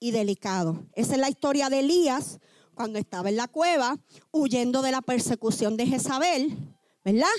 y 0.03 0.11
delicado. 0.11 0.85
Esa 0.95 1.13
es 1.13 1.19
la 1.19 1.29
historia 1.29 1.69
de 1.69 1.79
Elías 1.79 2.39
cuando 2.75 2.99
estaba 2.99 3.29
en 3.29 3.37
la 3.37 3.47
cueva 3.47 3.97
huyendo 4.31 4.81
de 4.81 4.91
la 4.91 5.01
persecución 5.01 5.77
de 5.77 5.87
Jezabel, 5.87 6.57
¿verdad? 7.05 7.29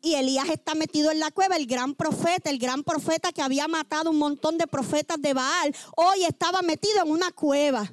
y 0.00 0.14
Elías 0.14 0.48
está 0.48 0.76
metido 0.76 1.10
en 1.10 1.18
la 1.18 1.32
cueva, 1.32 1.56
el 1.56 1.66
gran 1.66 1.94
profeta, 1.94 2.50
el 2.50 2.58
gran 2.58 2.84
profeta 2.84 3.32
que 3.32 3.42
había 3.42 3.66
matado 3.66 4.10
un 4.10 4.18
montón 4.18 4.56
de 4.56 4.68
profetas 4.68 5.20
de 5.20 5.34
Baal, 5.34 5.74
hoy 5.96 6.24
estaba 6.24 6.62
metido 6.62 7.02
en 7.04 7.10
una 7.10 7.32
cueva. 7.32 7.90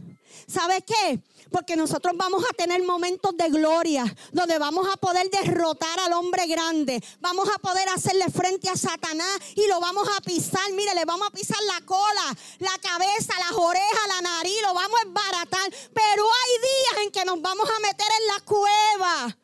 ¿Sabe 0.47 0.83
qué? 0.85 1.21
Porque 1.51 1.75
nosotros 1.75 2.13
vamos 2.15 2.43
a 2.49 2.53
tener 2.53 2.83
momentos 2.83 3.35
de 3.35 3.49
gloria 3.49 4.03
donde 4.31 4.57
vamos 4.59 4.87
a 4.91 4.97
poder 4.97 5.29
derrotar 5.29 5.99
al 5.99 6.13
hombre 6.13 6.45
grande. 6.47 7.03
Vamos 7.19 7.49
a 7.49 7.57
poder 7.59 7.89
hacerle 7.89 8.29
frente 8.29 8.69
a 8.69 8.75
Satanás 8.75 9.39
y 9.55 9.67
lo 9.67 9.79
vamos 9.79 10.07
a 10.17 10.21
pisar. 10.21 10.71
Mire, 10.73 10.93
le 10.93 11.05
vamos 11.05 11.27
a 11.27 11.31
pisar 11.31 11.57
la 11.63 11.85
cola, 11.85 12.37
la 12.59 12.77
cabeza, 12.81 13.33
las 13.39 13.53
orejas, 13.53 14.07
la 14.07 14.21
nariz, 14.21 14.61
lo 14.61 14.73
vamos 14.73 14.99
a 14.99 15.07
embaratar. 15.07 15.71
Pero 15.93 16.23
hay 16.23 16.61
días 16.61 17.05
en 17.05 17.11
que 17.11 17.25
nos 17.25 17.41
vamos 17.41 17.69
a 17.69 17.79
meter 17.79 18.07
en 18.21 18.27
la 18.27 18.39
cueva 18.45 19.37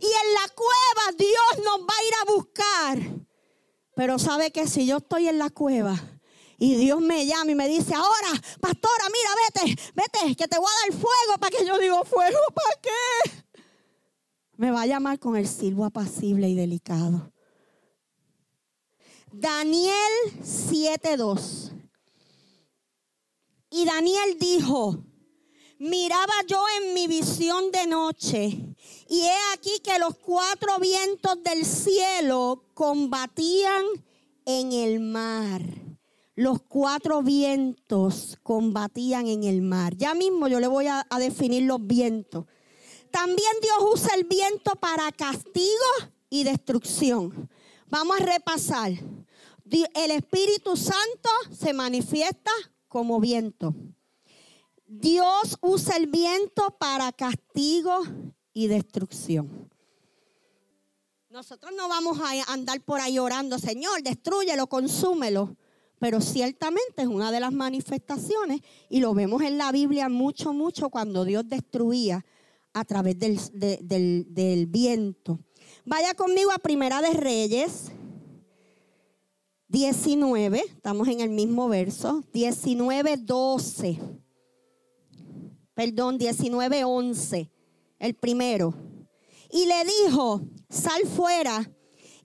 y 0.00 0.06
en 0.06 0.34
la 0.34 0.48
cueva 0.54 1.16
Dios 1.16 1.64
nos 1.64 1.80
va 1.80 1.94
a 1.96 2.04
ir 2.04 2.14
a 2.14 2.32
buscar. 2.32 2.98
Pero 3.94 4.18
sabe 4.18 4.50
que 4.50 4.66
si 4.66 4.86
yo 4.86 4.98
estoy 4.98 5.28
en 5.28 5.38
la 5.38 5.50
cueva 5.50 5.98
y 6.58 6.76
Dios 6.76 7.00
me 7.00 7.26
llama 7.26 7.50
y 7.50 7.54
me 7.54 7.68
dice, 7.68 7.94
ahora, 7.94 8.30
pastora, 8.60 9.04
mira, 9.12 9.30
vete, 9.64 9.82
vete, 9.94 10.36
que 10.36 10.48
te 10.48 10.58
voy 10.58 10.66
a 10.66 10.90
dar 10.90 11.00
fuego 11.00 11.38
para 11.38 11.50
que 11.50 11.66
yo 11.66 11.78
digo, 11.78 12.04
fuego, 12.04 12.38
¿para 12.54 12.80
qué? 12.80 13.46
Me 14.56 14.70
va 14.70 14.82
a 14.82 14.86
llamar 14.86 15.18
con 15.18 15.36
el 15.36 15.46
silbo 15.46 15.84
apacible 15.84 16.48
y 16.48 16.54
delicado. 16.54 17.30
Daniel 19.30 19.94
7:2. 20.42 21.72
Y 23.68 23.84
Daniel 23.84 24.38
dijo, 24.38 25.04
miraba 25.78 26.32
yo 26.46 26.64
en 26.80 26.94
mi 26.94 27.06
visión 27.06 27.70
de 27.70 27.86
noche, 27.86 28.74
y 29.08 29.20
he 29.20 29.38
aquí 29.52 29.80
que 29.80 29.98
los 29.98 30.16
cuatro 30.16 30.78
vientos 30.78 31.42
del 31.42 31.66
cielo 31.66 32.64
combatían 32.72 33.84
en 34.46 34.72
el 34.72 35.00
mar. 35.00 35.60
Los 36.36 36.60
cuatro 36.60 37.22
vientos 37.22 38.36
combatían 38.42 39.26
en 39.26 39.44
el 39.44 39.62
mar. 39.62 39.96
Ya 39.96 40.14
mismo 40.14 40.48
yo 40.48 40.60
le 40.60 40.66
voy 40.66 40.86
a, 40.86 41.06
definir 41.18 41.62
los 41.62 41.84
vientos. 41.84 42.44
También 43.10 43.52
Dios 43.62 43.78
usa 43.90 44.14
el 44.14 44.24
viento 44.24 44.72
para 44.72 45.10
castigo 45.12 46.12
y 46.28 46.44
destrucción. 46.44 47.48
Vamos 47.88 48.20
a 48.20 48.24
repasar. 48.24 48.92
El 49.70 50.10
Espíritu 50.10 50.76
Santo 50.76 51.30
se 51.50 51.72
manifiesta 51.72 52.50
como 52.86 53.18
viento. 53.18 53.74
Dios 54.86 55.56
usa 55.62 55.96
el 55.96 56.06
viento 56.06 56.76
para 56.78 57.12
castigo 57.12 58.02
y 58.52 58.66
destrucción. 58.66 59.70
Nosotros 61.30 61.72
no 61.74 61.88
vamos 61.88 62.18
a 62.20 62.52
andar 62.52 62.82
por 62.82 63.00
ahí 63.00 63.18
orando, 63.18 63.58
Señor, 63.58 64.02
destruyelo, 64.02 64.66
consúmelo. 64.66 65.56
Pero 65.98 66.20
ciertamente 66.20 67.02
es 67.02 67.06
una 67.06 67.32
de 67.32 67.40
las 67.40 67.52
manifestaciones 67.52 68.60
y 68.88 69.00
lo 69.00 69.14
vemos 69.14 69.42
en 69.42 69.58
la 69.58 69.72
Biblia 69.72 70.08
mucho, 70.08 70.52
mucho 70.52 70.90
cuando 70.90 71.24
Dios 71.24 71.48
destruía 71.48 72.24
a 72.72 72.84
través 72.84 73.18
del, 73.18 74.66
viento. 74.66 75.40
Vaya 75.84 76.14
conmigo 76.14 76.50
a 76.50 76.58
Primera 76.58 77.00
de 77.00 77.10
Reyes 77.12 77.92
19, 79.68 80.60
estamos 80.60 81.08
en 81.08 81.20
el 81.20 81.30
mismo 81.30 81.68
verso, 81.68 82.22
19, 82.32 83.16
12 83.16 83.98
perdón, 85.76 86.18
19:11. 86.18 87.50
el 87.98 88.14
primero. 88.14 88.74
Y 89.52 89.66
le 89.66 89.84
dijo, 89.84 90.40
sal 90.68 91.02
fuera 91.06 91.70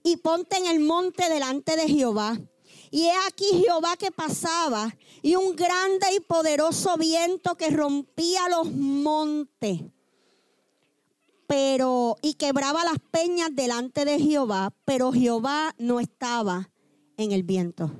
y 0.02 0.16
ponte 0.16 0.56
en 0.56 0.66
el 0.66 0.80
monte 0.80 1.28
delante 1.28 1.76
de 1.76 1.86
Jehová. 1.86 2.40
Y 2.92 3.06
he 3.06 3.12
aquí 3.26 3.46
Jehová 3.64 3.96
que 3.96 4.10
pasaba 4.12 4.94
y 5.22 5.34
un 5.34 5.56
grande 5.56 6.08
y 6.14 6.20
poderoso 6.20 6.98
viento 6.98 7.56
que 7.56 7.70
rompía 7.70 8.50
los 8.50 8.70
montes. 8.70 9.80
Pero 11.46 12.18
y 12.20 12.34
quebraba 12.34 12.84
las 12.84 12.98
peñas 13.10 13.48
delante 13.54 14.04
de 14.04 14.20
Jehová, 14.20 14.74
pero 14.84 15.10
Jehová 15.10 15.74
no 15.78 16.00
estaba 16.00 16.68
en 17.16 17.32
el 17.32 17.44
viento. 17.44 17.90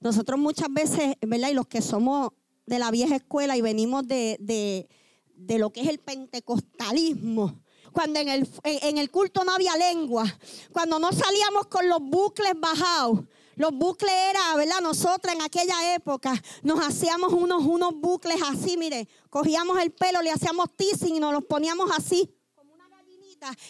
Nosotros 0.00 0.40
muchas 0.40 0.72
veces, 0.72 1.14
¿verdad? 1.20 1.50
Y 1.50 1.54
los 1.54 1.68
que 1.68 1.80
somos 1.80 2.30
de 2.66 2.80
la 2.80 2.90
vieja 2.90 3.14
escuela 3.14 3.56
y 3.56 3.60
venimos 3.60 4.08
de, 4.08 4.36
de, 4.40 5.58
lo 5.58 5.70
que 5.70 5.82
es 5.82 5.88
el 5.88 6.00
pentecostalismo, 6.00 7.60
cuando 7.92 8.18
en 8.18 8.28
el, 8.28 8.48
en 8.64 8.98
el 8.98 9.08
culto 9.12 9.44
no 9.44 9.52
había 9.52 9.76
lengua, 9.76 10.24
cuando 10.72 10.98
no 10.98 11.12
salíamos 11.12 11.68
con 11.68 11.88
los 11.88 12.00
bucles 12.00 12.54
bajados, 12.58 13.20
los 13.60 13.72
bucles 13.72 14.10
era, 14.10 14.56
¿verdad? 14.56 14.80
Nosotras 14.80 15.34
en 15.34 15.42
aquella 15.42 15.94
época 15.94 16.32
nos 16.62 16.80
hacíamos 16.80 17.30
unos, 17.34 17.62
unos 17.62 17.94
bucles 17.94 18.40
así, 18.48 18.78
mire, 18.78 19.06
cogíamos 19.28 19.78
el 19.80 19.92
pelo, 19.92 20.22
le 20.22 20.30
hacíamos 20.30 20.74
teasing 20.74 21.16
y 21.16 21.20
nos 21.20 21.34
los 21.34 21.44
poníamos 21.44 21.90
así 21.94 22.34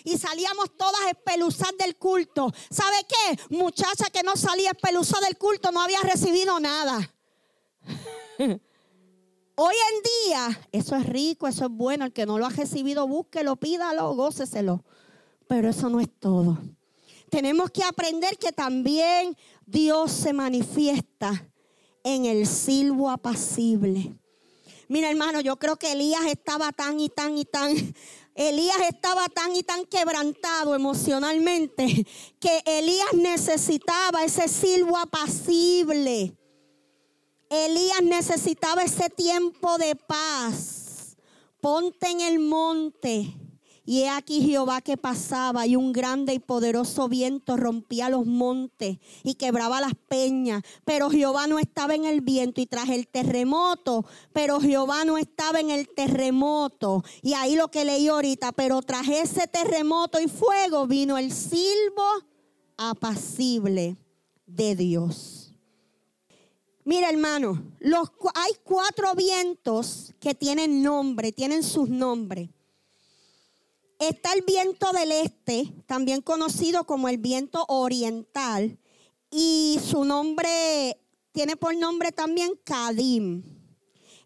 y 0.05 0.17
salíamos 0.17 0.77
todas 0.77 1.01
espeluzadas 1.09 1.77
del 1.79 1.97
culto. 1.97 2.53
¿Sabe 2.71 2.99
qué? 3.09 3.57
Muchacha 3.57 4.07
que 4.13 4.23
no 4.23 4.37
salía 4.37 4.71
espeluzada 4.71 5.27
del 5.27 5.37
culto 5.37 5.73
no 5.73 5.81
había 5.81 6.01
recibido 6.03 6.61
nada. 6.61 7.13
Hoy 9.57 9.75
en 9.93 10.03
día, 10.27 10.69
eso 10.73 10.97
es 10.97 11.07
rico, 11.07 11.47
eso 11.49 11.65
es 11.67 11.71
bueno. 11.71 12.05
El 12.05 12.13
que 12.13 12.27
no 12.27 12.39
lo 12.39 12.47
ha 12.47 12.51
recibido, 12.51 13.07
búsquelo, 13.07 13.57
pídalo, 13.57 14.15
góceselo. 14.15 14.85
Pero 15.47 15.69
eso 15.69 15.89
no 15.89 16.01
es 16.01 16.09
todo. 16.19 16.59
Tenemos 17.31 17.71
que 17.71 17.85
aprender 17.85 18.37
que 18.39 18.51
también 18.51 19.37
Dios 19.71 20.11
se 20.11 20.33
manifiesta 20.33 21.49
en 22.03 22.25
el 22.25 22.47
silbo 22.47 23.09
apacible. 23.09 24.17
Mira, 24.89 25.09
hermano, 25.09 25.41
yo 25.41 25.57
creo 25.57 25.77
que 25.77 25.93
Elías 25.93 26.27
estaba 26.27 26.73
tan 26.73 26.99
y 26.99 27.09
tan 27.09 27.39
y 27.39 27.45
tan 27.45 27.73
Elías 28.35 28.81
estaba 28.89 29.29
tan 29.29 29.55
y 29.55 29.63
tan 29.63 29.85
quebrantado 29.85 30.75
emocionalmente 30.75 32.07
que 32.41 32.63
Elías 32.65 33.13
necesitaba 33.13 34.25
ese 34.25 34.49
silbo 34.49 34.97
apacible. 34.97 36.37
Elías 37.49 38.03
necesitaba 38.03 38.83
ese 38.83 39.09
tiempo 39.11 39.79
de 39.79 39.95
paz. 39.95 41.17
Ponte 41.61 42.09
en 42.09 42.23
el 42.23 42.39
monte 42.41 43.37
y 43.91 44.03
he 44.03 44.09
aquí 44.09 44.41
Jehová 44.43 44.83
que 44.83 44.97
pasaba 44.97 45.67
y 45.67 45.75
un 45.75 45.93
grande 45.93 46.33
y 46.33 46.39
poderoso 46.39 47.09
viento 47.09 47.57
rompía 47.57 48.09
los 48.09 48.25
montes 48.25 48.99
y 49.25 49.35
quebraba 49.35 49.81
las 49.81 49.95
peñas. 50.07 50.63
Pero 50.85 51.11
Jehová 51.11 51.49
no 51.49 51.59
estaba 51.59 51.97
en 51.97 52.05
el 52.05 52.21
viento 52.21 52.61
y 52.61 52.67
tras 52.67 52.89
el 52.91 53.09
terremoto, 53.09 54.07
pero 54.33 54.61
Jehová 54.61 55.05
no 55.05 55.19
estaba 55.19 55.59
en 55.59 55.71
el 55.71 55.89
terremoto. 55.89 57.03
Y 57.21 57.33
ahí 57.33 57.57
lo 57.57 57.67
que 57.67 57.85
leí 57.85 58.07
ahorita, 58.07 58.53
pero 58.53 58.81
tras 58.81 59.09
ese 59.09 59.49
terremoto 59.49 60.21
y 60.21 60.29
fuego 60.29 60.87
vino 60.87 61.19
el 61.19 61.33
silbo 61.33 62.05
apacible 62.77 63.97
de 64.47 64.77
Dios. 64.77 65.53
Mira 66.85 67.11
hermano, 67.11 67.61
los, 67.81 68.09
hay 68.37 68.53
cuatro 68.63 69.17
vientos 69.17 70.15
que 70.21 70.33
tienen 70.37 70.81
nombre, 70.81 71.33
tienen 71.33 71.65
sus 71.65 71.89
nombres. 71.89 72.51
Está 74.01 74.33
el 74.33 74.41
viento 74.41 74.93
del 74.93 75.13
este, 75.13 75.75
también 75.85 76.23
conocido 76.23 76.85
como 76.85 77.11
el 77.11 77.19
viento 77.19 77.67
oriental, 77.69 78.79
y 79.31 79.79
su 79.85 80.05
nombre 80.07 80.99
tiene 81.33 81.55
por 81.55 81.77
nombre 81.77 82.11
también 82.11 82.59
Kadim. 82.65 83.43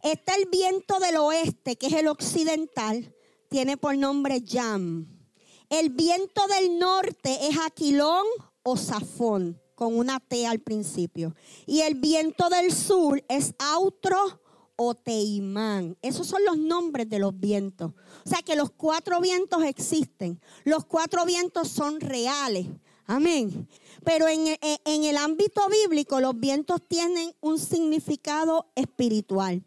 Está 0.00 0.36
el 0.36 0.46
viento 0.46 1.00
del 1.00 1.16
oeste, 1.16 1.74
que 1.74 1.88
es 1.88 1.92
el 1.94 2.06
occidental, 2.06 3.12
tiene 3.48 3.76
por 3.76 3.98
nombre 3.98 4.42
Yam. 4.42 5.08
El 5.68 5.90
viento 5.90 6.42
del 6.46 6.78
norte 6.78 7.48
es 7.48 7.58
Aquilón 7.66 8.24
o 8.62 8.76
Safón, 8.76 9.60
con 9.74 9.98
una 9.98 10.20
T 10.20 10.46
al 10.46 10.60
principio. 10.60 11.34
Y 11.66 11.80
el 11.80 11.96
viento 11.96 12.48
del 12.48 12.72
sur 12.72 13.24
es 13.28 13.54
Autro 13.58 14.40
o 14.76 14.94
Teimán. 14.94 15.96
Esos 16.00 16.28
son 16.28 16.44
los 16.44 16.58
nombres 16.58 17.08
de 17.08 17.18
los 17.18 17.38
vientos. 17.38 17.92
O 18.24 18.28
sea 18.28 18.42
que 18.42 18.56
los 18.56 18.70
cuatro 18.70 19.20
vientos 19.20 19.62
existen. 19.64 20.40
Los 20.64 20.86
cuatro 20.86 21.24
vientos 21.24 21.68
son 21.68 22.00
reales. 22.00 22.66
Amén. 23.06 23.68
Pero 24.02 24.28
en, 24.28 24.56
en, 24.60 25.04
el 25.04 25.16
ámbito 25.16 25.60
bíblico 25.68 26.20
los 26.20 26.38
vientos 26.38 26.80
tienen 26.88 27.34
un 27.40 27.58
significado 27.58 28.66
espiritual. 28.74 29.62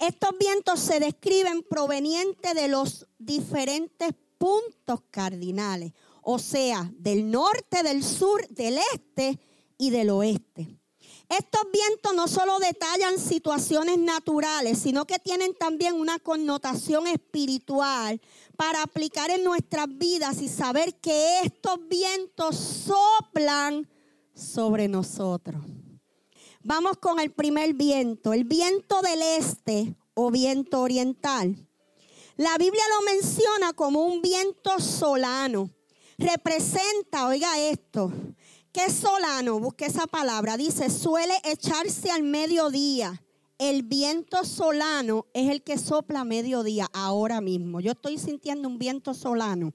Estos 0.00 0.30
vientos 0.38 0.80
se 0.80 1.00
describen 1.00 1.62
provenientes 1.62 2.54
de 2.54 2.68
los 2.68 3.06
diferentes 3.18 4.10
puntos 4.36 5.00
cardinales, 5.10 5.92
o 6.20 6.38
sea, 6.38 6.90
del 6.98 7.30
norte, 7.30 7.82
del 7.82 8.02
sur, 8.02 8.46
del 8.48 8.78
este 8.92 9.38
y 9.78 9.90
del 9.90 10.10
oeste. 10.10 10.78
Estos 11.28 11.62
vientos 11.72 12.14
no 12.14 12.28
solo 12.28 12.58
detallan 12.58 13.18
situaciones 13.18 13.98
naturales, 13.98 14.78
sino 14.78 15.06
que 15.06 15.18
tienen 15.18 15.54
también 15.54 15.94
una 15.94 16.18
connotación 16.18 17.06
espiritual 17.06 18.20
para 18.56 18.82
aplicar 18.82 19.30
en 19.30 19.42
nuestras 19.42 19.86
vidas 19.88 20.42
y 20.42 20.48
saber 20.48 20.94
que 20.96 21.40
estos 21.40 21.78
vientos 21.88 22.56
soplan 22.56 23.88
sobre 24.34 24.86
nosotros. 24.86 25.62
Vamos 26.62 26.98
con 26.98 27.20
el 27.20 27.30
primer 27.30 27.74
viento, 27.74 28.32
el 28.32 28.44
viento 28.44 29.00
del 29.02 29.22
este 29.22 29.94
o 30.14 30.30
viento 30.30 30.80
oriental. 30.80 31.56
La 32.36 32.56
Biblia 32.58 32.82
lo 32.98 33.12
menciona 33.12 33.72
como 33.72 34.04
un 34.04 34.20
viento 34.20 34.78
solano. 34.80 35.70
Representa, 36.16 37.26
oiga 37.26 37.58
esto, 37.58 38.12
¿Qué 38.74 38.90
solano? 38.90 39.60
Busque 39.60 39.86
esa 39.86 40.08
palabra. 40.08 40.56
Dice, 40.56 40.90
suele 40.90 41.34
echarse 41.44 42.10
al 42.10 42.24
mediodía. 42.24 43.22
El 43.56 43.84
viento 43.84 44.44
solano 44.44 45.26
es 45.32 45.48
el 45.48 45.62
que 45.62 45.78
sopla 45.78 46.22
a 46.22 46.24
mediodía 46.24 46.88
ahora 46.92 47.40
mismo. 47.40 47.78
Yo 47.78 47.92
estoy 47.92 48.18
sintiendo 48.18 48.66
un 48.68 48.80
viento 48.80 49.14
solano. 49.14 49.72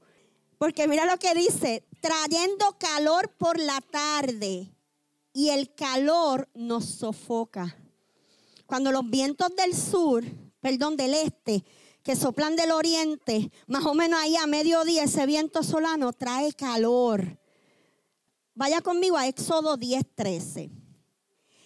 Porque 0.57 0.85
mira 0.89 1.05
lo 1.05 1.17
que 1.17 1.33
dice, 1.33 1.88
trayendo 2.01 2.77
calor 2.77 3.33
por 3.38 3.57
la 3.57 3.79
tarde 3.79 4.69
y 5.31 5.47
el 5.47 5.73
calor 5.73 6.49
nos 6.53 6.83
sofoca. 6.83 7.77
Cuando 8.65 8.91
los 8.91 9.09
vientos 9.09 9.55
del 9.55 9.73
sur, 9.77 10.25
perdón, 10.59 10.97
del 10.97 11.13
este, 11.13 11.63
que 12.03 12.17
soplan 12.17 12.57
del 12.57 12.71
oriente, 12.71 13.49
más 13.65 13.85
o 13.85 13.93
menos 13.93 14.19
ahí 14.19 14.35
a 14.35 14.45
mediodía, 14.45 15.05
ese 15.05 15.25
viento 15.25 15.63
solano 15.63 16.12
trae 16.12 16.51
calor 16.51 17.38
Vaya 18.60 18.82
conmigo 18.82 19.15
a 19.15 19.26
Éxodo 19.26 19.78
10:13. 19.78 20.69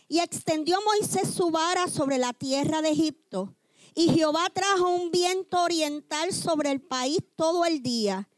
Y 0.08 0.20
extendió 0.20 0.78
Moisés 0.86 1.34
su 1.34 1.50
vara 1.50 1.88
sobre 1.88 2.20
la 2.20 2.34
tierra 2.34 2.84
de 2.84 2.90
Egipto. 2.90 3.56
Y 3.96 4.10
Jehová 4.10 4.48
trajo 4.54 4.92
un 4.92 5.10
viento 5.10 5.64
oriental 5.64 6.32
sobre 6.34 6.70
el 6.70 6.82
país 6.82 7.18
todo 7.36 7.66
el 7.66 7.82
día 7.82 8.30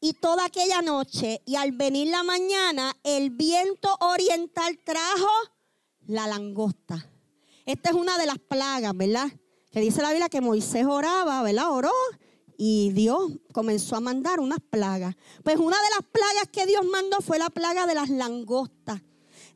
y 0.00 0.12
toda 0.12 0.44
aquella 0.44 0.80
noche. 0.80 1.42
Y 1.44 1.56
al 1.56 1.72
venir 1.72 2.06
la 2.06 2.22
mañana, 2.22 2.96
el 3.02 3.30
viento 3.30 3.88
oriental 3.98 4.78
trajo 4.84 5.32
la 6.06 6.28
langosta. 6.28 7.10
Esta 7.66 7.90
es 7.90 7.96
una 7.96 8.16
de 8.16 8.26
las 8.26 8.38
plagas, 8.38 8.96
¿verdad? 8.96 9.26
Que 9.72 9.80
dice 9.80 10.02
la 10.02 10.10
Biblia 10.10 10.28
que 10.28 10.40
Moisés 10.40 10.86
oraba, 10.86 11.42
¿verdad? 11.42 11.72
Oró 11.72 11.90
y 12.56 12.90
Dios 12.92 13.32
comenzó 13.52 13.96
a 13.96 14.00
mandar 14.00 14.40
unas 14.40 14.60
plagas. 14.70 15.16
Pues 15.42 15.56
una 15.56 15.76
de 15.76 15.90
las 15.90 16.08
plagas 16.10 16.48
que 16.52 16.66
Dios 16.66 16.84
mandó 16.84 17.20
fue 17.20 17.38
la 17.38 17.50
plaga 17.50 17.86
de 17.86 17.94
las 17.94 18.10
langostas. 18.10 19.00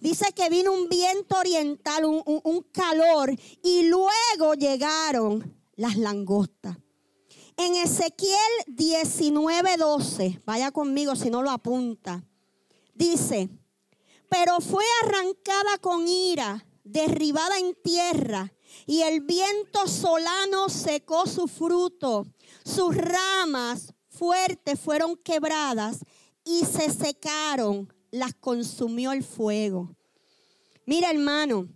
Dice 0.00 0.32
que 0.32 0.48
vino 0.48 0.72
un 0.72 0.88
viento 0.88 1.36
oriental, 1.36 2.04
un, 2.04 2.66
calor, 2.72 3.34
y 3.62 3.88
luego 3.88 4.54
llegaron 4.54 5.56
las 5.74 5.96
langostas. 5.96 6.76
En 7.56 7.74
Ezequiel 7.74 8.38
19:12, 8.68 10.40
vaya 10.44 10.70
conmigo 10.70 11.16
si 11.16 11.30
no 11.30 11.42
lo 11.42 11.50
apunta, 11.50 12.24
dice, 12.94 13.48
pero 14.28 14.60
fue 14.60 14.84
arrancada 15.02 15.78
con 15.80 16.06
ira, 16.06 16.64
derribada 16.84 17.58
en 17.58 17.74
tierra, 17.82 18.52
y 18.86 19.02
el 19.02 19.20
viento 19.20 19.86
solano 19.86 20.68
secó 20.68 21.26
su 21.26 21.46
fruto 21.48 22.26
sus 22.68 22.94
ramas 22.94 23.94
fuertes 24.10 24.78
fueron 24.78 25.16
quebradas 25.16 26.00
y 26.44 26.64
se 26.66 26.90
secaron, 26.90 27.92
las 28.10 28.34
consumió 28.34 29.12
el 29.12 29.24
fuego. 29.24 29.96
Mira 30.84 31.10
hermano, 31.10 31.68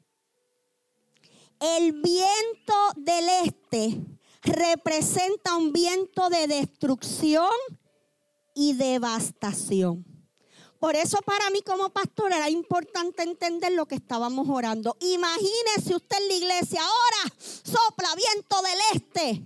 el 1.61 1.92
viento 1.92 2.74
del 2.96 3.24
este 3.44 4.00
representa 4.42 5.57
un 5.57 5.72
viento 5.72 6.28
de 6.28 6.46
destrucción 6.46 7.50
y 8.55 8.74
devastación. 8.74 10.05
Por 10.83 10.97
eso 10.97 11.18
para 11.25 11.49
mí 11.51 11.62
como 11.62 11.90
pastor 11.90 12.33
era 12.33 12.51
importante 12.51 13.23
entender 13.23 13.71
lo 13.71 13.87
que 13.87 13.95
estábamos 13.95 14.49
orando. 14.49 14.97
Imagínese 14.99 15.95
usted 15.95 16.16
en 16.21 16.27
la 16.27 16.35
iglesia, 16.35 16.81
ahora 16.81 17.37
sopla 17.38 18.09
viento 18.16 18.57
del 18.62 18.79
este. 18.92 19.45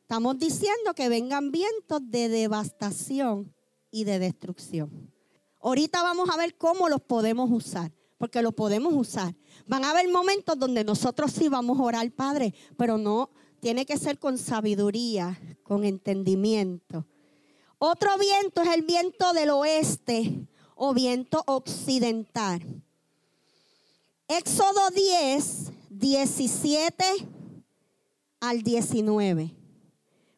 Estamos 0.00 0.36
diciendo 0.36 0.94
que 0.96 1.08
vengan 1.08 1.52
vientos 1.52 2.00
de 2.02 2.28
devastación 2.28 3.54
y 3.92 4.02
de 4.02 4.18
destrucción. 4.18 5.12
Ahorita 5.60 6.02
vamos 6.02 6.28
a 6.28 6.36
ver 6.36 6.56
cómo 6.56 6.88
los 6.88 7.02
podemos 7.02 7.48
usar, 7.52 7.92
porque 8.16 8.42
los 8.42 8.52
podemos 8.52 8.92
usar. 8.94 9.36
Van 9.68 9.84
a 9.84 9.92
haber 9.92 10.08
momentos 10.08 10.58
donde 10.58 10.82
nosotros 10.82 11.30
sí 11.30 11.46
vamos 11.46 11.78
a 11.78 11.84
orar, 11.84 12.10
Padre, 12.10 12.52
pero 12.76 12.98
no, 12.98 13.30
tiene 13.60 13.86
que 13.86 13.96
ser 13.96 14.18
con 14.18 14.36
sabiduría, 14.36 15.40
con 15.62 15.84
entendimiento. 15.84 17.06
Otro 17.78 18.18
viento 18.18 18.62
es 18.62 18.68
el 18.70 18.82
viento 18.82 19.32
del 19.32 19.50
oeste 19.50 20.48
o 20.74 20.92
viento 20.94 21.42
occidental. 21.46 22.60
Éxodo 24.26 24.90
10, 24.90 25.70
17 25.90 27.04
al 28.40 28.62
19. 28.62 29.54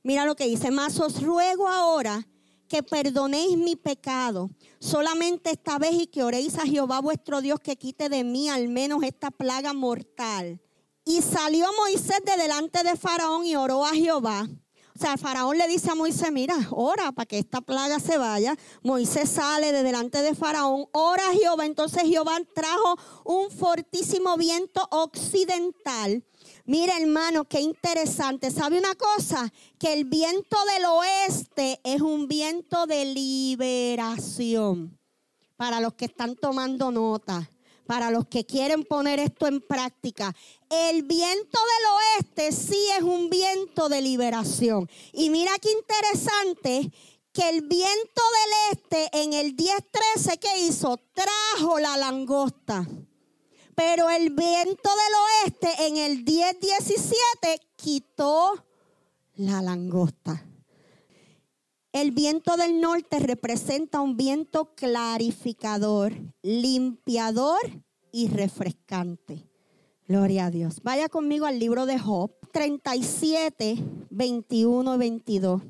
Mira 0.03 0.27
lo 0.27 0.37
que 0.37 0.47
dice, 0.47 0.71
mas 0.71 1.01
os 1.01 1.23
ruego 1.23 1.67
ahora 1.67 2.27
que 2.69 2.83
perdonéis 2.83 3.57
mi 3.57 3.75
pecado, 3.75 4.49
solamente 4.79 5.51
esta 5.51 5.79
vez 5.79 5.93
y 5.95 6.07
que 6.07 6.23
oréis 6.23 6.57
a 6.57 6.67
Jehová 6.67 7.01
vuestro 7.01 7.41
Dios 7.41 7.59
que 7.59 7.77
quite 7.77 8.09
de 8.09 8.23
mí 8.23 8.49
al 8.49 8.69
menos 8.69 9.03
esta 9.03 9.31
plaga 9.31 9.73
mortal. 9.73 10.61
Y 11.05 11.23
salió 11.23 11.67
Moisés 11.79 12.21
de 12.25 12.41
delante 12.41 12.85
de 12.85 12.97
Faraón 12.97 13.45
y 13.45 13.57
oró 13.57 13.85
a 13.85 13.93
Jehová. 13.93 14.47
O 15.01 15.03
sea, 15.03 15.17
Faraón 15.17 15.57
le 15.57 15.67
dice 15.67 15.91
a 15.91 15.95
Moisés, 15.95 16.31
mira, 16.31 16.55
ora 16.73 17.11
para 17.13 17.25
que 17.25 17.39
esta 17.39 17.63
plaga 17.63 17.99
se 18.01 18.19
vaya. 18.19 18.55
Moisés 18.83 19.31
sale 19.31 19.73
de 19.73 19.83
delante 19.83 20.21
de 20.21 20.35
Faraón, 20.35 20.89
ora 20.93 21.23
a 21.27 21.33
Jehová. 21.33 21.65
Entonces 21.65 22.03
Jehová 22.03 22.37
trajo 22.55 22.99
un 23.25 23.51
fortísimo 23.51 24.37
viento 24.37 24.87
occidental 24.91 26.23
Mira, 26.67 26.99
hermano, 26.99 27.47
qué 27.47 27.61
interesante. 27.61 28.51
¿Sabe 28.51 28.79
una 28.79 28.95
cosa? 28.95 29.53
Que 29.79 29.93
el 29.93 30.05
viento 30.05 30.57
del 30.75 30.85
oeste 30.85 31.81
es 31.83 32.01
un 32.01 32.29
viento 32.29 32.87
de 32.87 33.07
liberación. 33.07 34.97
Para 35.57 35.81
los 35.81 35.95
que 35.95 36.05
están 36.05 36.37
tomando 36.37 36.91
nota, 36.91 37.51
para 37.87 38.11
los 38.11 38.27
que 38.29 38.47
quieren 38.47 38.85
poner 38.85 39.19
esto 39.19 39.49
en 39.49 39.61
práctica. 39.61 40.33
El 40.71 41.03
viento 41.03 41.59
del 41.59 42.21
oeste 42.23 42.53
sí 42.53 42.79
es 42.97 43.03
un 43.03 43.29
viento 43.29 43.89
de 43.89 44.01
liberación. 44.01 44.89
Y 45.13 45.29
mira 45.29 45.51
qué 45.61 45.73
interesante 45.73 46.93
que 47.33 47.49
el 47.49 47.63
viento 47.63 48.23
del 48.71 48.79
este 48.79 49.11
en 49.21 49.33
el 49.33 49.57
10-13, 49.57 50.39
¿qué 50.39 50.61
hizo? 50.61 50.97
Trajo 51.13 51.81
la 51.81 51.97
langosta. 51.97 52.87
Pero 53.75 54.11
el 54.11 54.31
viento 54.31 54.91
del 54.91 55.49
oeste 55.49 55.87
en 55.89 55.97
el 55.97 56.25
10-17 56.25 57.17
quitó 57.75 58.65
la 59.35 59.63
langosta. 59.63 60.47
El 61.91 62.13
viento 62.13 62.57
del 62.57 62.81
norte 62.81 63.19
representa 63.19 64.01
un 64.01 64.17
viento 64.17 64.77
clarificador, 64.77 66.13
limpiador 66.43 67.59
y 68.13 68.29
refrescante. 68.29 69.50
Gloria 70.11 70.47
a 70.47 70.51
Dios. 70.51 70.81
Vaya 70.83 71.09
conmigo 71.09 71.47
al 71.47 71.61
libro 71.61 71.87
de 71.87 71.97
Job 71.97 72.33
37, 72.51 73.77
21 74.11 74.97
y 74.97 74.99
22. 74.99 75.63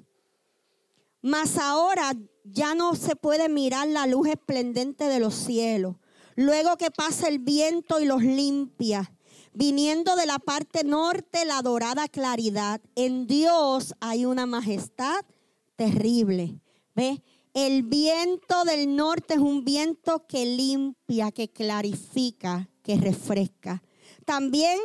Mas 1.20 1.58
ahora 1.58 2.14
ya 2.44 2.74
no 2.74 2.94
se 2.94 3.16
puede 3.16 3.50
mirar 3.50 3.86
la 3.88 4.06
luz 4.06 4.28
esplendente 4.28 5.04
de 5.04 5.20
los 5.20 5.34
cielos 5.34 5.96
Luego 6.36 6.78
que 6.78 6.90
pasa 6.90 7.28
el 7.28 7.38
viento 7.38 8.00
y 8.00 8.06
los 8.06 8.22
limpia. 8.22 9.12
Viniendo 9.52 10.16
de 10.16 10.24
la 10.24 10.38
parte 10.38 10.84
norte 10.84 11.44
la 11.44 11.60
dorada 11.60 12.08
claridad. 12.08 12.80
En 12.94 13.26
Dios 13.26 13.94
hay 14.00 14.24
una 14.24 14.46
majestad 14.46 15.22
terrible. 15.76 16.58
¿Ve? 16.94 17.22
El 17.52 17.82
viento 17.82 18.64
del 18.64 18.96
norte 18.96 19.34
es 19.34 19.40
un 19.40 19.66
viento 19.66 20.26
que 20.26 20.46
limpia, 20.46 21.30
que 21.30 21.50
clarifica, 21.50 22.70
que 22.82 22.96
refresca. 22.96 23.82
También 24.30 24.78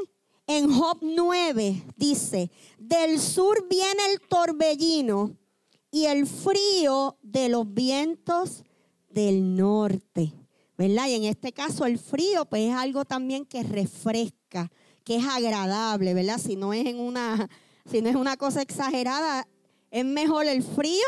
en 0.48 0.74
Job 0.74 0.98
9 1.04 1.84
dice, 1.96 2.50
del 2.80 3.20
sur 3.20 3.68
viene 3.70 4.02
el 4.12 4.20
torbellino 4.22 5.38
y 5.92 6.06
el 6.06 6.26
frío 6.26 7.20
de 7.22 7.50
los 7.50 7.72
vientos 7.72 8.64
del 9.08 9.56
norte. 9.56 10.34
¿verdad? 10.80 11.10
Y 11.10 11.14
en 11.14 11.26
este 11.26 11.54
caso 11.54 11.86
el 11.86 12.00
frío, 12.00 12.46
pues 12.46 12.70
es 12.70 12.74
algo 12.74 13.06
también 13.06 13.46
que 13.46 13.62
refresca, 13.62 14.72
que 15.04 15.18
es 15.18 15.24
agradable, 15.28 16.16
¿verdad? 16.16 16.40
Si 16.40 16.56
no 16.56 16.74
es 16.74 16.88
en 16.88 17.00
una, 17.00 17.48
si 17.86 18.02
no 18.02 18.10
es 18.10 18.16
una 18.16 18.38
cosa 18.38 18.64
exagerada, 18.64 19.48
es 19.92 20.06
mejor 20.06 20.48
el 20.48 20.64
frío 20.64 21.06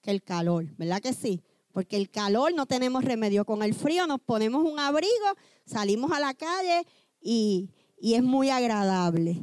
que 0.00 0.12
el 0.12 0.22
calor, 0.22 0.66
¿verdad 0.78 1.00
que 1.00 1.12
sí? 1.12 1.42
Porque 1.72 1.96
el 1.96 2.08
calor 2.08 2.54
no 2.54 2.66
tenemos 2.66 3.04
remedio. 3.04 3.44
Con 3.44 3.64
el 3.64 3.74
frío 3.74 4.06
nos 4.06 4.20
ponemos 4.20 4.62
un 4.62 4.78
abrigo, 4.78 5.34
salimos 5.66 6.12
a 6.12 6.20
la 6.20 6.34
calle 6.34 6.86
y, 7.20 7.68
y 8.00 8.14
es 8.14 8.22
muy 8.22 8.50
agradable. 8.50 9.42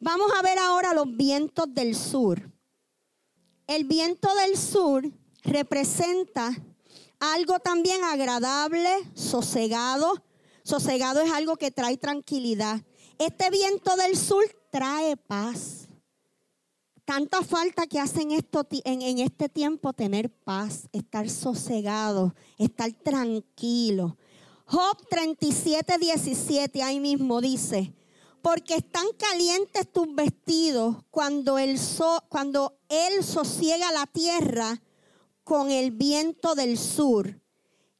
Vamos 0.00 0.30
a 0.38 0.42
ver 0.42 0.58
ahora 0.58 0.92
los 0.92 1.16
vientos 1.16 1.66
del 1.72 1.94
sur. 1.94 2.50
El 3.66 3.84
viento 3.84 4.28
del 4.34 4.56
sur 4.58 5.10
representa 5.42 6.50
algo 7.18 7.58
también 7.60 8.04
agradable, 8.04 8.90
sosegado. 9.14 10.22
Sosegado 10.62 11.20
es 11.20 11.32
algo 11.32 11.56
que 11.56 11.70
trae 11.70 11.96
tranquilidad. 11.96 12.82
Este 13.18 13.48
viento 13.50 13.96
del 13.96 14.16
sur 14.16 14.44
trae 14.70 15.16
paz. 15.16 15.88
Tanta 17.04 17.42
falta 17.42 17.86
que 17.86 17.98
esto 17.98 18.66
en, 18.84 19.02
en 19.02 19.18
este 19.18 19.48
tiempo 19.48 19.92
tener 19.92 20.30
paz, 20.30 20.88
estar 20.92 21.28
sosegado, 21.28 22.34
estar 22.58 22.90
tranquilo. 22.92 24.16
Job 24.66 24.96
37, 25.10 25.98
17, 25.98 26.82
ahí 26.82 26.98
mismo 26.98 27.40
dice, 27.40 27.92
porque 28.40 28.76
están 28.76 29.06
calientes 29.18 29.90
tus 29.92 30.14
vestidos 30.14 30.96
cuando, 31.10 31.58
el 31.58 31.78
cuando 32.28 32.78
Él 32.88 33.22
sosiega 33.22 33.92
la 33.92 34.06
tierra 34.06 34.82
con 35.44 35.70
el 35.70 35.90
viento 35.90 36.54
del 36.54 36.78
sur. 36.78 37.40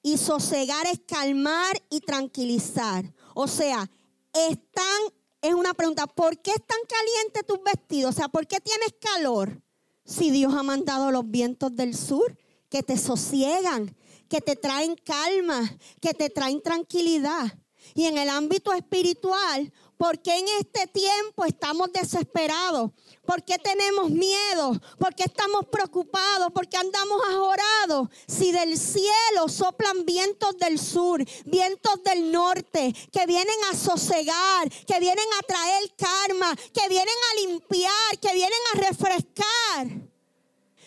Y 0.02 0.18
sosegar 0.18 0.86
es 0.86 1.00
calmar 1.06 1.82
y 1.88 2.00
tranquilizar. 2.00 3.10
O 3.34 3.46
sea, 3.46 3.90
están, 4.34 5.00
es 5.40 5.54
una 5.54 5.72
pregunta, 5.72 6.06
¿por 6.06 6.38
qué 6.38 6.50
están 6.50 6.78
calientes 6.88 7.46
tus 7.46 7.62
vestidos? 7.62 8.14
O 8.14 8.16
sea, 8.16 8.28
¿por 8.28 8.46
qué 8.46 8.60
tienes 8.60 8.94
calor? 9.00 9.62
Si 10.04 10.30
Dios 10.30 10.52
ha 10.54 10.62
mandado 10.62 11.10
los 11.10 11.30
vientos 11.30 11.74
del 11.74 11.96
sur 11.96 12.36
que 12.68 12.82
te 12.82 12.98
sosiegan, 12.98 13.96
que 14.34 14.40
te 14.40 14.56
traen 14.56 14.96
calma, 14.96 15.78
que 16.00 16.12
te 16.12 16.28
traen 16.28 16.60
tranquilidad. 16.60 17.56
Y 17.94 18.06
en 18.06 18.18
el 18.18 18.28
ámbito 18.28 18.72
espiritual, 18.72 19.72
¿Por 19.96 20.20
qué 20.20 20.36
en 20.36 20.46
este 20.58 20.88
tiempo 20.88 21.44
estamos 21.44 21.92
desesperados? 21.92 22.90
¿Por 23.24 23.44
qué 23.44 23.58
tenemos 23.58 24.10
miedo? 24.10 24.72
¿Por 24.98 25.14
qué 25.14 25.22
estamos 25.22 25.66
preocupados? 25.70 26.50
¿Por 26.52 26.68
qué 26.68 26.76
andamos 26.76 27.22
ajorados? 27.30 28.08
Si 28.26 28.50
del 28.50 28.76
cielo 28.76 29.48
soplan 29.48 30.04
vientos 30.04 30.58
del 30.58 30.80
sur, 30.80 31.24
vientos 31.44 32.02
del 32.02 32.32
norte, 32.32 32.92
que 33.12 33.24
vienen 33.26 33.54
a 33.70 33.76
sosegar, 33.76 34.68
que 34.84 34.98
vienen 34.98 35.28
a 35.38 35.46
traer 35.46 35.94
karma, 35.96 36.56
que 36.56 36.88
vienen 36.88 37.14
a 37.30 37.40
limpiar, 37.46 38.18
que 38.20 38.34
vienen 38.34 38.60
a 38.74 38.78
refrescar. 38.80 40.10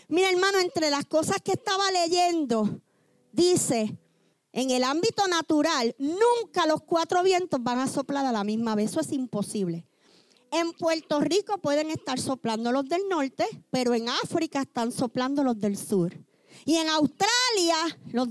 Mira 0.09 0.29
hermano, 0.29 0.59
entre 0.59 0.89
las 0.89 1.05
cosas 1.05 1.37
que 1.41 1.53
estaba 1.53 1.89
leyendo, 1.91 2.81
dice, 3.37 3.97
en 4.51 4.71
el 4.71 4.83
ámbito 4.83 5.27
natural, 5.27 5.95
nunca 5.99 6.65
los 6.65 6.81
cuatro 6.81 7.23
vientos 7.23 7.63
van 7.63 7.79
a 7.79 7.87
soplar 7.87 8.25
a 8.25 8.31
la 8.31 8.43
misma 8.43 8.75
vez. 8.75 8.91
Eso 8.91 8.99
es 8.99 9.11
imposible. 9.11 9.85
En 10.51 10.73
Puerto 10.73 11.19
Rico 11.19 11.59
pueden 11.59 11.91
estar 11.91 12.19
soplando 12.19 12.71
los 12.71 12.89
del 12.89 13.07
norte, 13.07 13.45
pero 13.69 13.93
en 13.93 14.09
África 14.09 14.61
están 14.61 14.91
soplando 14.91 15.43
los 15.43 15.59
del 15.59 15.77
sur. 15.77 16.17
Y 16.65 16.75
en 16.75 16.89
Australia 16.89 17.75
los, 18.11 18.29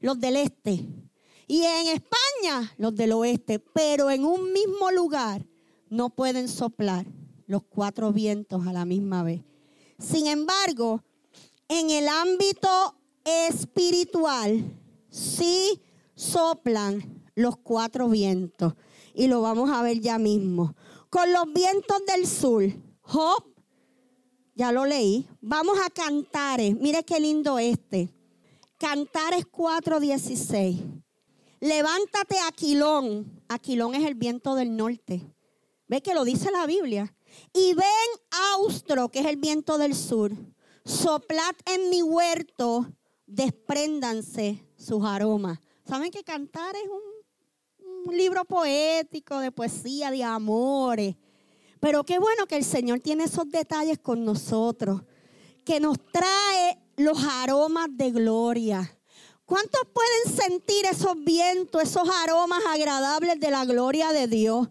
los 0.00 0.20
del 0.20 0.36
este. 0.36 0.86
Y 1.46 1.62
en 1.62 1.88
España 1.88 2.72
los 2.76 2.94
del 2.94 3.12
oeste. 3.12 3.58
Pero 3.58 4.10
en 4.10 4.24
un 4.24 4.52
mismo 4.52 4.90
lugar 4.92 5.44
no 5.88 6.10
pueden 6.10 6.48
soplar 6.48 7.06
los 7.46 7.62
cuatro 7.64 8.12
vientos 8.12 8.66
a 8.66 8.72
la 8.72 8.84
misma 8.84 9.22
vez. 9.22 9.40
Sin 9.98 10.26
embargo, 10.26 11.02
en 11.66 11.90
el 11.90 12.06
ámbito 12.06 12.97
espiritual, 13.48 14.64
sí 15.10 15.82
soplan 16.14 17.24
los 17.34 17.56
cuatro 17.58 18.08
vientos. 18.08 18.74
Y 19.14 19.26
lo 19.26 19.40
vamos 19.40 19.70
a 19.70 19.82
ver 19.82 20.00
ya 20.00 20.18
mismo. 20.18 20.74
Con 21.10 21.32
los 21.32 21.52
vientos 21.52 21.98
del 22.06 22.26
sur, 22.26 22.64
Job, 23.00 23.44
ya 24.54 24.72
lo 24.72 24.84
leí. 24.84 25.26
Vamos 25.40 25.78
a 25.84 25.90
Cantares. 25.90 26.76
Mire 26.76 27.04
qué 27.04 27.20
lindo 27.20 27.58
este. 27.58 28.12
Cantares 28.76 29.44
4:16. 29.46 30.84
Levántate, 31.60 32.36
Aquilón. 32.46 33.42
Aquilón 33.48 33.94
es 33.94 34.04
el 34.04 34.14
viento 34.14 34.54
del 34.54 34.76
norte. 34.76 35.34
Ve 35.88 36.00
que 36.02 36.14
lo 36.14 36.24
dice 36.24 36.50
la 36.50 36.66
Biblia. 36.66 37.14
Y 37.52 37.74
ven, 37.74 37.86
Austro, 38.54 39.08
que 39.08 39.20
es 39.20 39.26
el 39.26 39.36
viento 39.36 39.78
del 39.78 39.94
sur. 39.94 40.32
Soplad 40.84 41.54
en 41.66 41.90
mi 41.90 42.02
huerto, 42.02 42.86
despréndanse 43.28 44.64
sus 44.76 45.04
aromas. 45.04 45.60
¿Saben 45.84 46.10
que 46.10 46.24
cantar 46.24 46.74
es 46.74 46.88
un, 46.88 48.06
un 48.06 48.16
libro 48.16 48.44
poético 48.44 49.38
de 49.38 49.52
poesía, 49.52 50.10
de 50.10 50.24
amores? 50.24 51.14
Pero 51.78 52.02
qué 52.04 52.18
bueno 52.18 52.46
que 52.46 52.56
el 52.56 52.64
Señor 52.64 53.00
tiene 53.00 53.24
esos 53.24 53.48
detalles 53.48 53.98
con 53.98 54.24
nosotros, 54.24 55.02
que 55.64 55.78
nos 55.78 55.98
trae 56.10 56.78
los 56.96 57.22
aromas 57.22 57.88
de 57.90 58.10
gloria. 58.10 58.98
¿Cuántos 59.44 59.80
pueden 59.94 60.36
sentir 60.36 60.84
esos 60.86 61.14
vientos, 61.24 61.82
esos 61.82 62.08
aromas 62.24 62.62
agradables 62.68 63.38
de 63.38 63.50
la 63.50 63.64
gloria 63.64 64.12
de 64.12 64.26
Dios? 64.26 64.68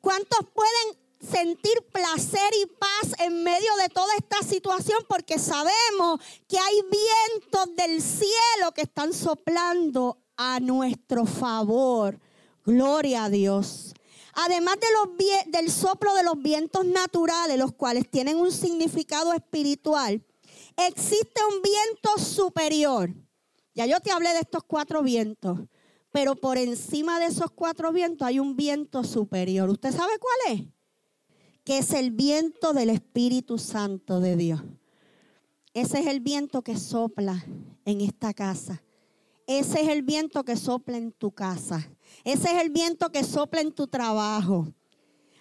¿Cuántos 0.00 0.40
pueden 0.54 0.99
sentir 1.20 1.72
placer 1.92 2.50
y 2.62 2.66
paz 2.66 3.14
en 3.18 3.42
medio 3.44 3.76
de 3.76 3.88
toda 3.88 4.14
esta 4.16 4.42
situación? 4.46 4.98
Porque 5.08 5.38
sabemos 5.38 6.20
que 6.48 6.58
hay 6.58 6.82
vientos 6.82 7.76
del 7.76 8.02
cielo 8.02 8.72
que 8.74 8.82
están 8.82 9.12
soplando 9.12 10.18
a 10.36 10.60
nuestro 10.60 11.26
favor. 11.26 12.18
Gloria 12.64 13.24
a 13.24 13.30
Dios. 13.30 13.94
Además 14.32 14.76
del 15.46 15.70
soplo 15.70 16.14
de 16.14 16.22
los 16.22 16.40
vientos 16.40 16.84
naturales, 16.86 17.58
los 17.58 17.72
cuales 17.72 18.08
tienen 18.10 18.36
un 18.36 18.52
significado 18.52 19.32
espiritual, 19.32 20.24
existe 20.76 21.40
un 21.50 21.60
viento 21.62 22.18
superior. 22.18 23.10
Ya 23.74 23.86
yo 23.86 24.00
te 24.00 24.12
hablé 24.12 24.32
de 24.32 24.40
estos 24.40 24.62
cuatro 24.64 25.02
vientos, 25.02 25.58
pero 26.12 26.36
por 26.36 26.58
encima 26.58 27.18
de 27.18 27.26
esos 27.26 27.50
cuatro 27.50 27.92
vientos 27.92 28.26
hay 28.26 28.38
un 28.38 28.56
viento 28.56 29.04
superior. 29.04 29.68
¿Usted 29.68 29.92
sabe 29.92 30.18
cuál 30.18 30.56
es? 30.56 30.79
Que 31.70 31.78
es 31.78 31.92
el 31.92 32.10
viento 32.10 32.72
del 32.72 32.90
Espíritu 32.90 33.56
Santo 33.56 34.18
de 34.18 34.34
Dios. 34.34 34.60
Ese 35.72 36.00
es 36.00 36.08
el 36.08 36.18
viento 36.18 36.62
que 36.62 36.76
sopla 36.76 37.46
en 37.84 38.00
esta 38.00 38.34
casa. 38.34 38.82
Ese 39.46 39.82
es 39.82 39.88
el 39.88 40.02
viento 40.02 40.44
que 40.44 40.56
sopla 40.56 40.96
en 40.96 41.12
tu 41.12 41.30
casa. 41.30 41.88
Ese 42.24 42.48
es 42.50 42.60
el 42.60 42.70
viento 42.70 43.12
que 43.12 43.22
sopla 43.22 43.60
en 43.60 43.70
tu 43.70 43.86
trabajo. 43.86 44.66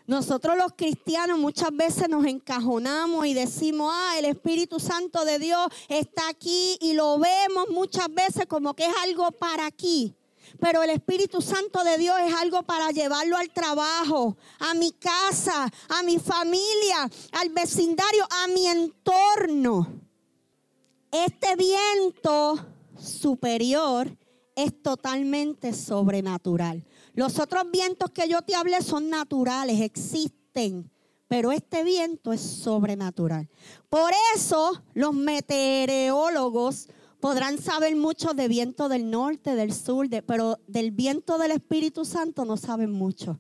Nosotros 0.06 0.56
los 0.56 0.74
cristianos 0.74 1.40
muchas 1.40 1.76
veces 1.76 2.08
nos 2.08 2.24
encajonamos 2.28 3.26
y 3.26 3.34
decimos, 3.34 3.92
ah, 3.92 4.14
el 4.20 4.26
Espíritu 4.26 4.80
Santo 4.80 5.26
de 5.26 5.40
Dios 5.40 5.66
está 5.88 6.30
aquí 6.30 6.78
y 6.80 6.94
lo 6.94 7.18
vemos 7.18 7.70
muchas 7.72 8.08
veces 8.14 8.46
como 8.46 8.76
que 8.76 8.86
es 8.86 8.94
algo 9.02 9.32
para 9.32 9.66
aquí. 9.66 10.16
Pero 10.60 10.84
el 10.84 10.90
Espíritu 10.90 11.42
Santo 11.42 11.84
de 11.84 11.98
Dios 11.98 12.16
es 12.26 12.34
algo 12.34 12.64
para 12.64 12.90
llevarlo 12.92 13.38
al 13.38 13.52
trabajo, 13.52 14.38
a 14.60 14.74
mi 14.74 14.92
casa, 14.92 15.72
a 15.90 16.04
mi 16.04 16.20
familia, 16.20 17.10
al 17.34 17.50
vecindario, 17.50 18.26
a 18.44 18.48
mi 18.48 18.68
entorno. 18.68 19.88
Este 21.12 21.56
viento 21.56 22.66
superior 22.98 24.16
es 24.56 24.82
totalmente 24.82 25.74
sobrenatural. 25.74 26.86
Los 27.14 27.40
otros 27.40 27.70
vientos 27.72 28.12
que 28.12 28.28
yo 28.28 28.42
te 28.42 28.56
hablé 28.56 28.82
son 28.82 29.10
naturales, 29.10 29.82
existen, 29.82 30.92
pero 31.28 31.52
este 31.52 31.84
viento 31.84 32.34
es 32.34 32.42
sobrenatural. 32.42 33.50
Por 33.90 34.12
eso 34.36 34.84
los 34.94 35.14
meteorólogos 35.14 36.90
podrán 37.20 37.62
saber 37.62 37.96
mucho 37.96 38.34
de 38.34 38.48
viento 38.48 38.90
del 38.90 39.10
norte, 39.10 39.56
del 39.56 39.74
sur, 39.74 40.08
pero 40.26 40.60
del 40.68 40.92
viento 40.92 41.38
del 41.38 41.52
Espíritu 41.52 42.06
Santo 42.06 42.46
no 42.46 42.58
saben 42.58 42.92
mucho. 42.92 43.40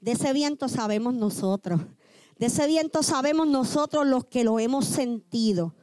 De 0.00 0.12
ese 0.12 0.32
viento 0.32 0.68
sabemos 0.68 1.14
nosotros. 1.14 1.80
De 2.38 2.46
ese 2.46 2.66
viento 2.66 3.02
sabemos 3.02 3.46
nosotros 3.48 4.06
los 4.06 4.26
que 4.26 4.44
lo 4.44 4.58
hemos 4.58 4.84
sentido. 4.84 5.74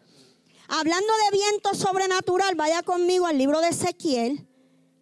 Hablando 0.68 1.08
de 1.26 1.38
viento 1.38 1.74
sobrenatural, 1.74 2.56
vaya 2.56 2.84
conmigo 2.84 3.26
al 3.26 3.38
libro 3.38 3.60
de 3.60 3.70
Ezequiel 3.70 4.48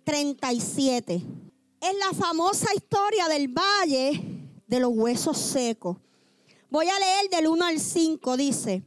37. 0.04 1.24
Es 1.82 1.98
la 1.98 2.14
famosa 2.18 2.74
historia 2.74 3.28
del 3.28 3.50
valle 3.50 4.50
de 4.68 4.80
los 4.80 4.92
huesos 4.94 5.38
secos. 5.38 5.98
Voy 6.70 6.88
a 6.88 7.00
leer 7.00 7.30
del 7.30 7.48
1 7.48 7.66
al 7.66 7.80
5, 7.80 8.38
dice, 8.38 8.84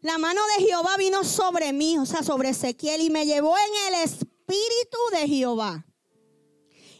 la 0.00 0.18
mano 0.18 0.40
de 0.56 0.64
Jehová 0.64 0.96
vino 0.96 1.24
sobre 1.24 1.72
mí, 1.72 1.98
o 1.98 2.06
sea, 2.06 2.22
sobre 2.22 2.50
Ezequiel, 2.50 3.00
y 3.00 3.10
me 3.10 3.26
llevó 3.26 3.54
en 3.56 3.94
el 3.94 4.02
espíritu 4.02 4.98
de 5.12 5.28
Jehová. 5.28 5.84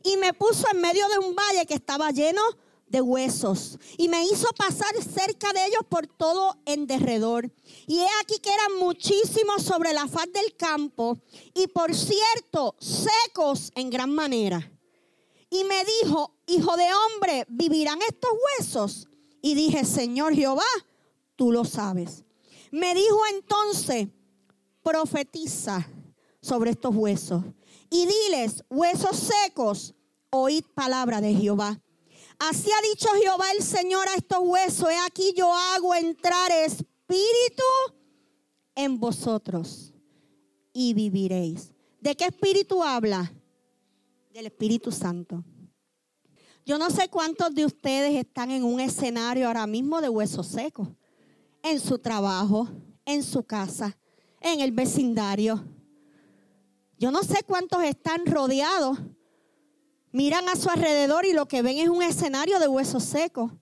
Y 0.02 0.16
me 0.16 0.32
puso 0.32 0.66
en 0.72 0.80
medio 0.80 1.06
de 1.08 1.18
un 1.18 1.34
valle 1.34 1.66
que 1.66 1.74
estaba 1.74 2.10
lleno 2.10 2.42
de 2.86 3.00
huesos 3.00 3.78
y 3.96 4.08
me 4.08 4.24
hizo 4.24 4.48
pasar 4.56 4.94
cerca 5.02 5.52
de 5.52 5.66
ellos 5.66 5.82
por 5.88 6.06
todo 6.06 6.56
en 6.64 6.86
derredor. 6.86 7.50
Y 7.86 7.98
he 7.98 8.08
aquí 8.22 8.38
que 8.40 8.50
eran 8.50 8.78
muchísimos 8.78 9.62
sobre 9.62 9.92
la 9.92 10.08
faz 10.08 10.32
del 10.32 10.56
campo 10.56 11.18
y 11.54 11.66
por 11.66 11.94
cierto 11.94 12.74
secos 12.78 13.70
en 13.74 13.90
gran 13.90 14.14
manera. 14.14 14.72
Y 15.50 15.64
me 15.64 15.84
dijo, 16.02 16.34
hijo 16.46 16.76
de 16.76 16.86
hombre, 16.94 17.46
¿vivirán 17.48 18.00
estos 18.02 18.30
huesos? 18.58 19.08
Y 19.40 19.54
dije, 19.54 19.84
Señor 19.84 20.34
Jehová, 20.34 20.64
tú 21.36 21.52
lo 21.52 21.64
sabes. 21.64 22.24
Me 22.70 22.94
dijo 22.94 23.18
entonces, 23.32 24.08
profetiza 24.82 25.88
sobre 26.40 26.70
estos 26.70 26.94
huesos 26.94 27.44
y 27.90 28.06
diles, 28.06 28.64
huesos 28.68 29.16
secos, 29.16 29.94
oíd 30.30 30.64
palabra 30.74 31.20
de 31.20 31.34
Jehová. 31.34 31.80
Así 32.38 32.70
ha 32.70 32.82
dicho 32.88 33.08
Jehová 33.20 33.50
el 33.52 33.62
Señor 33.62 34.08
a 34.08 34.14
estos 34.14 34.38
huesos. 34.42 34.90
He 34.90 34.98
aquí 35.06 35.34
yo 35.36 35.52
hago 35.52 35.94
entrar 35.94 36.50
espíritu 36.52 37.64
en 38.74 39.00
vosotros 39.00 39.92
y 40.72 40.94
viviréis. 40.94 41.72
¿De 42.00 42.14
qué 42.14 42.26
espíritu 42.26 42.82
habla? 42.82 43.32
Del 44.32 44.46
Espíritu 44.46 44.92
Santo. 44.92 45.42
Yo 46.64 46.78
no 46.78 46.90
sé 46.90 47.08
cuántos 47.08 47.54
de 47.54 47.64
ustedes 47.64 48.14
están 48.14 48.50
en 48.50 48.62
un 48.62 48.78
escenario 48.78 49.48
ahora 49.48 49.66
mismo 49.66 50.00
de 50.00 50.08
huesos 50.08 50.46
secos. 50.46 50.88
En 51.70 51.80
su 51.80 51.98
trabajo, 51.98 52.66
en 53.04 53.22
su 53.22 53.42
casa, 53.42 53.94
en 54.40 54.60
el 54.60 54.72
vecindario. 54.72 55.62
Yo 56.98 57.10
no 57.10 57.22
sé 57.22 57.42
cuántos 57.46 57.82
están 57.84 58.24
rodeados 58.24 58.98
miran 60.10 60.48
a 60.48 60.56
su 60.56 60.70
alrededor 60.70 61.26
y 61.26 61.34
lo 61.34 61.46
que 61.46 61.60
ven 61.60 61.76
es 61.76 61.90
un 61.90 62.02
escenario 62.02 62.58
de 62.58 62.68
huesos 62.68 63.04
secos. 63.04 63.52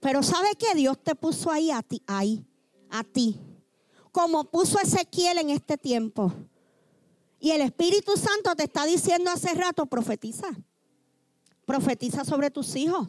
Pero 0.00 0.22
¿sabe 0.22 0.48
qué? 0.58 0.74
Dios 0.74 0.96
te 1.02 1.14
puso 1.14 1.50
ahí 1.50 1.70
a 1.70 1.82
ti, 1.82 2.02
ahí, 2.06 2.42
a 2.88 3.04
ti. 3.04 3.38
Como 4.12 4.44
puso 4.44 4.80
Ezequiel 4.80 5.36
en 5.36 5.50
este 5.50 5.76
tiempo. 5.76 6.32
Y 7.38 7.50
el 7.50 7.60
Espíritu 7.60 8.16
Santo 8.16 8.56
te 8.56 8.64
está 8.64 8.86
diciendo 8.86 9.30
hace 9.30 9.52
rato, 9.52 9.84
profetiza. 9.84 10.48
Profetiza 11.66 12.24
sobre 12.24 12.50
tus 12.50 12.74
hijos. 12.76 13.08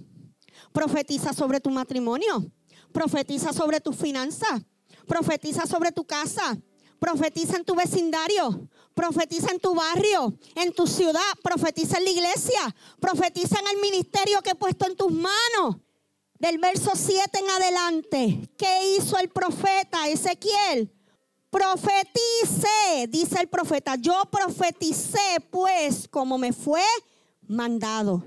Profetiza 0.74 1.32
sobre 1.32 1.62
tu 1.62 1.70
matrimonio. 1.70 2.52
Profetiza 2.94 3.52
sobre 3.52 3.82
tus 3.82 3.96
finanzas. 3.96 4.62
Profetiza 5.08 5.66
sobre 5.66 5.92
tu 5.92 6.06
casa. 6.06 6.58
Profetiza 7.00 7.58
en 7.58 7.66
tu 7.66 7.76
vecindario. 7.76 8.70
Profetiza 8.94 9.52
en 9.52 9.60
tu 9.60 9.74
barrio, 9.74 10.38
en 10.56 10.72
tu 10.72 10.86
ciudad. 10.88 11.22
Profetiza 11.44 11.98
en 11.98 12.06
la 12.06 12.12
iglesia. 12.12 12.76
Profetiza 13.00 13.60
en 13.60 13.76
el 13.76 13.82
ministerio 13.82 14.42
que 14.42 14.52
he 14.52 14.56
puesto 14.56 14.86
en 14.86 14.96
tus 14.96 15.12
manos. 15.12 15.78
Del 16.38 16.60
verso 16.60 16.92
7 16.94 17.40
en 17.40 17.50
adelante. 17.50 18.50
¿Qué 18.58 18.96
hizo 18.96 19.18
el 19.18 19.30
profeta 19.30 20.08
Ezequiel? 20.08 20.94
Profetice, 21.50 23.08
dice 23.10 23.40
el 23.40 23.48
profeta. 23.48 23.96
Yo 23.96 24.24
profeticé 24.32 25.38
pues 25.50 26.08
como 26.08 26.38
me 26.38 26.54
fue 26.54 26.84
mandado. 27.48 28.24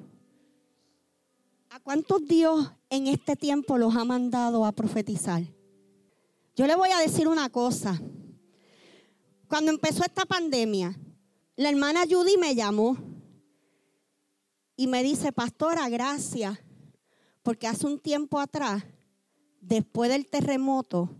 ¿A 1.76 1.80
cuántos 1.80 2.26
Dios 2.26 2.72
en 2.88 3.06
este 3.06 3.36
tiempo 3.36 3.76
los 3.76 3.94
ha 3.96 4.04
mandado 4.06 4.64
a 4.64 4.72
profetizar? 4.72 5.42
Yo 6.54 6.66
le 6.66 6.74
voy 6.74 6.88
a 6.88 7.00
decir 7.00 7.28
una 7.28 7.50
cosa. 7.50 8.00
Cuando 9.46 9.72
empezó 9.72 10.02
esta 10.02 10.24
pandemia, 10.24 10.98
la 11.54 11.68
hermana 11.68 12.04
Judy 12.08 12.38
me 12.38 12.54
llamó 12.54 12.96
y 14.74 14.86
me 14.86 15.02
dice, 15.02 15.32
pastora, 15.32 15.86
gracias, 15.90 16.58
porque 17.42 17.66
hace 17.66 17.86
un 17.86 17.98
tiempo 17.98 18.40
atrás, 18.40 18.82
después 19.60 20.08
del 20.08 20.30
terremoto, 20.30 21.10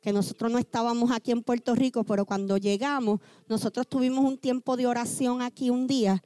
que 0.00 0.12
nosotros 0.12 0.52
no 0.52 0.58
estábamos 0.58 1.10
aquí 1.10 1.32
en 1.32 1.42
Puerto 1.42 1.74
Rico, 1.74 2.04
pero 2.04 2.24
cuando 2.24 2.56
llegamos, 2.56 3.18
nosotros 3.48 3.88
tuvimos 3.88 4.24
un 4.24 4.38
tiempo 4.38 4.76
de 4.76 4.86
oración 4.86 5.42
aquí 5.42 5.70
un 5.70 5.88
día. 5.88 6.22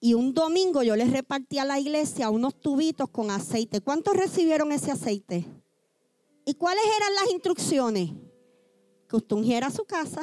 Y 0.00 0.14
un 0.14 0.32
domingo 0.32 0.82
yo 0.82 0.94
les 0.94 1.10
repartí 1.10 1.58
a 1.58 1.64
la 1.64 1.78
iglesia 1.78 2.30
unos 2.30 2.60
tubitos 2.60 3.08
con 3.10 3.30
aceite. 3.30 3.80
¿Cuántos 3.80 4.16
recibieron 4.16 4.70
ese 4.70 4.92
aceite? 4.92 5.46
¿Y 6.44 6.54
cuáles 6.54 6.84
eran 6.96 7.14
las 7.14 7.30
instrucciones? 7.32 8.10
Que 9.08 9.16
usted 9.16 9.36
ungiera 9.36 9.70
su 9.70 9.84
casa. 9.84 10.22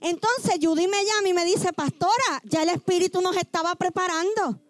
Entonces 0.00 0.54
Judy 0.62 0.86
me 0.86 1.04
llama 1.04 1.28
y 1.28 1.32
me 1.32 1.44
dice, 1.44 1.72
pastora, 1.72 2.40
ya 2.44 2.62
el 2.62 2.68
Espíritu 2.68 3.20
nos 3.20 3.36
estaba 3.36 3.74
preparando. 3.74 4.62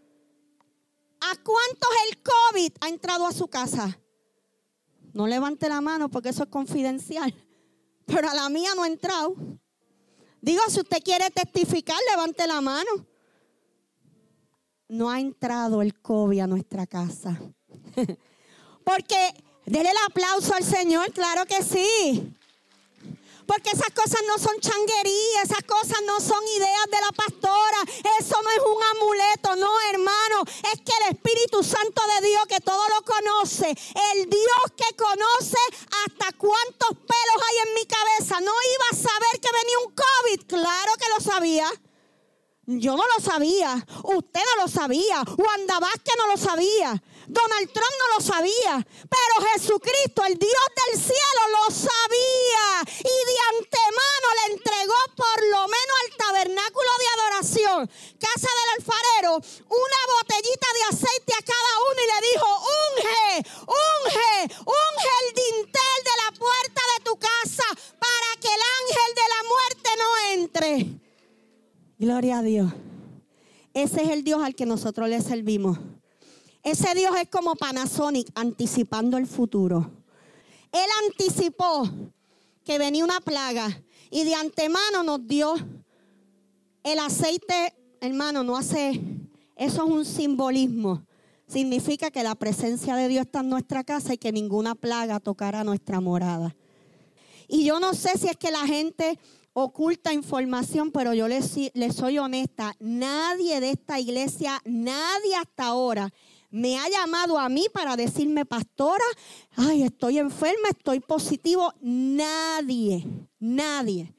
¿A 1.21 1.35
cuántos 1.43 1.89
el 2.09 2.23
COVID 2.23 2.73
ha 2.81 2.89
entrado 2.89 3.27
a 3.27 3.33
su 3.33 3.49
casa? 3.49 4.01
No 5.13 5.27
levante 5.27 5.69
la 5.69 5.81
mano 5.81 6.11
porque 6.11 6.31
eso 6.31 6.45
es 6.45 6.49
confidencial. 6.49 7.35
Pero 8.07 8.31
a 8.31 8.35
la 8.35 8.49
mía 8.49 8.71
no 8.75 8.85
ha 8.85 8.87
entrado. 8.87 9.35
Digo, 10.41 10.63
si 10.69 10.81
usted 10.81 11.03
quiere 11.03 11.29
testificar, 11.31 11.99
levante 12.11 12.47
la 12.47 12.61
mano. 12.61 13.07
No 14.89 15.11
ha 15.11 15.21
entrado 15.21 15.83
el 15.83 16.01
COVID 16.01 16.41
a 16.41 16.47
nuestra 16.47 16.87
casa. 16.87 17.41
porque, 18.85 19.45
dele 19.65 19.91
el 19.91 19.97
aplauso 20.07 20.55
al 20.55 20.65
Señor, 20.65 21.13
claro 21.13 21.45
que 21.47 21.63
sí. 21.63 22.37
Porque 23.47 23.71
esas 23.71 23.91
cosas 23.91 24.21
no 24.27 24.39
son 24.39 24.59
changuerías, 24.61 25.45
esas 25.45 25.63
cosas 25.63 25.99
no 26.05 26.21
son 26.21 26.43
ideas 26.57 26.87
de 26.91 27.01
la 27.01 27.13
pastora, 27.13 27.79
eso 28.19 28.37
no 28.43 28.51
es 28.51 28.59
un 28.59 28.83
amuleto, 28.97 29.57
no 29.57 29.71
hermano, 29.93 30.43
es 30.73 30.81
que 30.81 30.93
el 31.05 31.15
Espíritu 31.15 31.63
Santo 31.63 32.03
de 32.15 32.27
Dios 32.27 32.43
que 32.49 32.61
todo 32.61 32.83
lo 32.89 33.03
conoce, 33.05 33.71
el 34.13 34.29
Dios 34.29 34.67
que 34.77 34.97
conoce 34.97 35.63
hasta 36.05 36.37
cuántos 36.37 36.91
pelos 36.91 37.41
hay 37.49 37.69
en 37.69 37.75
mi 37.75 37.87
cabeza, 37.87 38.41
no 38.41 38.53
iba 38.53 38.87
a 38.91 38.97
saber 38.97 39.41
que 39.41 39.49
venía 39.53 39.79
un 39.87 39.95
COVID, 39.95 40.47
claro 40.49 40.93
que 40.99 41.09
lo 41.15 41.21
sabía. 41.21 41.86
Yo 42.69 42.97
no 42.97 43.05
lo 43.17 43.23
sabía, 43.23 43.87
usted 44.03 44.41
no 44.57 44.63
lo 44.63 44.69
sabía, 44.69 45.23
Wanda 45.39 45.79
Vázquez 45.79 46.15
no 46.19 46.27
lo 46.27 46.37
sabía, 46.37 47.01
Donald 47.29 47.73
Trump 47.73 47.95
no 47.99 48.17
lo 48.17 48.21
sabía, 48.21 48.85
pero 49.07 49.47
Jesucristo, 49.53 50.25
el 50.25 50.37
Dios 50.37 50.67
del 50.75 51.01
cielo, 51.01 51.43
lo 51.55 51.73
sabía. 51.73 52.67
Y 52.99 53.17
de 53.31 53.37
antemano 53.55 54.27
le 54.35 54.55
entregó 54.55 54.99
por 55.15 55.47
lo 55.47 55.63
menos 55.69 55.97
al 56.03 56.17
tabernáculo 56.17 56.91
de 56.99 57.07
adoración, 57.15 57.91
casa 58.19 58.49
del 58.51 58.71
alfarero, 58.79 59.37
una 59.37 60.01
botellita 60.19 60.67
de 60.75 60.83
aceite 60.91 61.35
a 61.39 61.47
cada 61.47 61.73
uno 61.87 62.01
y 62.03 62.11
le 62.11 62.19
dijo, 62.35 62.49
unge, 62.91 63.49
unge, 63.63 64.55
unge 64.59 65.11
el 65.23 65.35
dintel 65.35 65.99
de 66.03 66.17
la 66.19 66.33
puerta 66.37 66.83
de 66.99 67.05
tu 67.05 67.17
casa 67.17 67.65
para 67.95 68.41
que 68.41 68.49
el 68.49 68.63
ángel 68.83 69.15
de 69.15 69.29
la 69.31 69.43
muerte 69.47 69.91
no 69.99 70.09
entre. 70.33 71.06
Gloria 71.99 72.41
a 72.41 72.43
Dios. 72.43 72.71
Ese 73.73 74.03
es 74.03 74.11
el 74.11 74.23
Dios 74.23 74.43
al 74.43 74.55
que 74.55 74.67
nosotros 74.67 75.09
le 75.09 75.19
servimos. 75.23 75.79
Ese 76.63 76.95
Dios 76.95 77.17
es 77.19 77.31
como 77.31 77.55
Panasonic 77.55 78.29
anticipando 78.35 79.17
el 79.17 79.27
futuro. 79.27 79.91
Él 80.73 80.87
anticipó 81.07 81.89
que 82.65 82.79
venía 82.79 83.03
una 83.03 83.21
plaga 83.21 83.83
y 84.11 84.25
de 84.25 84.35
antemano 84.35 85.05
nos 85.05 85.27
dio 85.27 85.55
el 86.83 86.99
aceite, 86.99 87.75
hermano, 88.03 88.43
no 88.43 88.59
hace, 88.59 89.01
eso 89.57 89.85
es 89.87 89.91
un 89.91 90.05
simbolismo. 90.05 91.03
Significa 91.49 92.11
que 92.11 92.23
la 92.23 92.35
presencia 92.35 92.95
de 92.95 93.09
Dios 93.09 93.25
está 93.25 93.41
en 93.41 93.49
nuestra 93.49 93.85
casa 93.85 94.13
y 94.13 94.19
que 94.19 94.33
ninguna 94.33 94.75
plaga 94.75 95.19
tocará 95.19 95.65
nuestra 95.65 96.01
morada. 96.01 96.55
Y 97.49 97.65
yo 97.65 97.81
no 97.81 97.95
sé 97.95 98.19
si 98.19 98.27
es 98.27 98.37
que 98.37 98.51
la 98.51 98.67
gente 98.67 99.19
oculta 99.59 100.13
información, 100.13 100.91
pero 100.91 101.15
yo 101.15 101.29
les, 101.29 101.57
soy 101.95 102.19
honesta, 102.19 102.77
nadie 102.79 103.59
de 103.59 103.71
esta 103.71 103.99
iglesia, 103.99 104.61
nadie 104.67 105.35
hasta 105.35 105.65
ahora 105.65 106.13
me 106.51 106.79
ha 106.79 106.87
llamado 106.91 107.39
a 107.39 107.49
mí 107.49 107.67
para 107.73 107.97
decirme, 107.97 108.45
pastora, 108.45 109.05
ay, 109.57 109.85
estoy 109.85 110.19
enferma, 110.19 110.69
estoy 110.69 111.01
positivo. 111.01 111.73
Nadie, 111.81 113.07
nadie. 113.39 114.15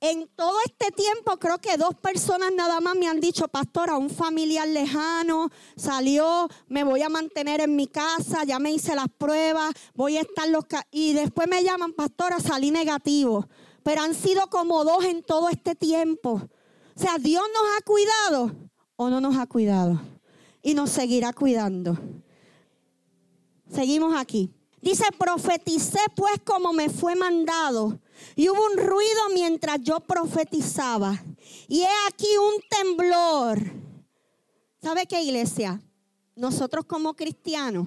En 0.00 0.28
todo 0.36 0.56
este 0.64 0.92
tiempo 0.92 1.36
creo 1.38 1.58
que 1.58 1.76
dos 1.76 1.96
personas 1.96 2.52
nada 2.54 2.80
más 2.80 2.94
me 2.94 3.08
han 3.08 3.18
dicho, 3.18 3.48
pastora, 3.48 3.96
un 3.96 4.10
familiar 4.10 4.68
lejano 4.68 5.50
salió, 5.76 6.48
me 6.68 6.84
voy 6.84 7.02
a 7.02 7.08
mantener 7.08 7.60
en 7.60 7.74
mi 7.74 7.88
casa, 7.88 8.44
ya 8.44 8.60
me 8.60 8.70
hice 8.70 8.94
las 8.94 9.08
pruebas, 9.18 9.74
voy 9.94 10.18
a 10.18 10.20
estar 10.20 10.48
los... 10.48 10.64
Y 10.92 11.14
después 11.14 11.48
me 11.48 11.64
llaman, 11.64 11.92
pastora, 11.92 12.38
salí 12.38 12.70
negativo 12.70 13.48
pero 13.86 14.02
han 14.02 14.16
sido 14.16 14.48
como 14.50 14.82
dos 14.82 15.04
en 15.04 15.22
todo 15.22 15.48
este 15.48 15.76
tiempo. 15.76 16.42
O 16.96 17.00
sea, 17.00 17.18
Dios 17.18 17.44
nos 17.54 17.78
ha 17.78 17.84
cuidado 17.84 18.68
o 18.96 19.08
no 19.08 19.20
nos 19.20 19.36
ha 19.36 19.46
cuidado. 19.46 20.00
Y 20.60 20.74
nos 20.74 20.90
seguirá 20.90 21.32
cuidando. 21.32 21.96
Seguimos 23.72 24.16
aquí. 24.16 24.52
Dice, 24.82 25.04
profeticé 25.16 26.00
pues 26.16 26.32
como 26.44 26.72
me 26.72 26.90
fue 26.90 27.14
mandado. 27.14 28.00
Y 28.34 28.48
hubo 28.48 28.58
un 28.66 28.76
ruido 28.76 29.20
mientras 29.32 29.80
yo 29.80 30.00
profetizaba. 30.00 31.22
Y 31.68 31.82
he 31.82 32.08
aquí 32.08 32.26
un 32.38 32.60
temblor. 32.68 33.60
¿Sabe 34.82 35.06
qué 35.06 35.22
iglesia? 35.22 35.80
Nosotros 36.34 36.86
como 36.86 37.14
cristianos 37.14 37.86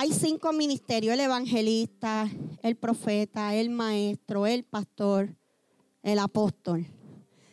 hay 0.00 0.12
cinco 0.12 0.52
ministerios, 0.52 1.12
el 1.12 1.18
evangelista, 1.18 2.30
el 2.62 2.76
profeta, 2.76 3.56
el 3.56 3.68
maestro, 3.68 4.46
el 4.46 4.62
pastor, 4.62 5.34
el 6.04 6.20
apóstol. 6.20 6.86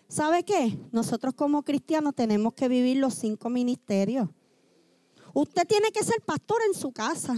¿Sabe 0.08 0.44
qué? 0.44 0.78
Nosotros 0.92 1.34
como 1.34 1.64
cristianos 1.64 2.14
tenemos 2.14 2.54
que 2.54 2.68
vivir 2.68 2.98
los 2.98 3.16
cinco 3.16 3.50
ministerios. 3.50 4.30
Usted 5.34 5.66
tiene 5.66 5.92
que 5.92 6.04
ser 6.04 6.22
pastor 6.22 6.62
en 6.68 6.80
su 6.80 6.92
casa. 6.92 7.34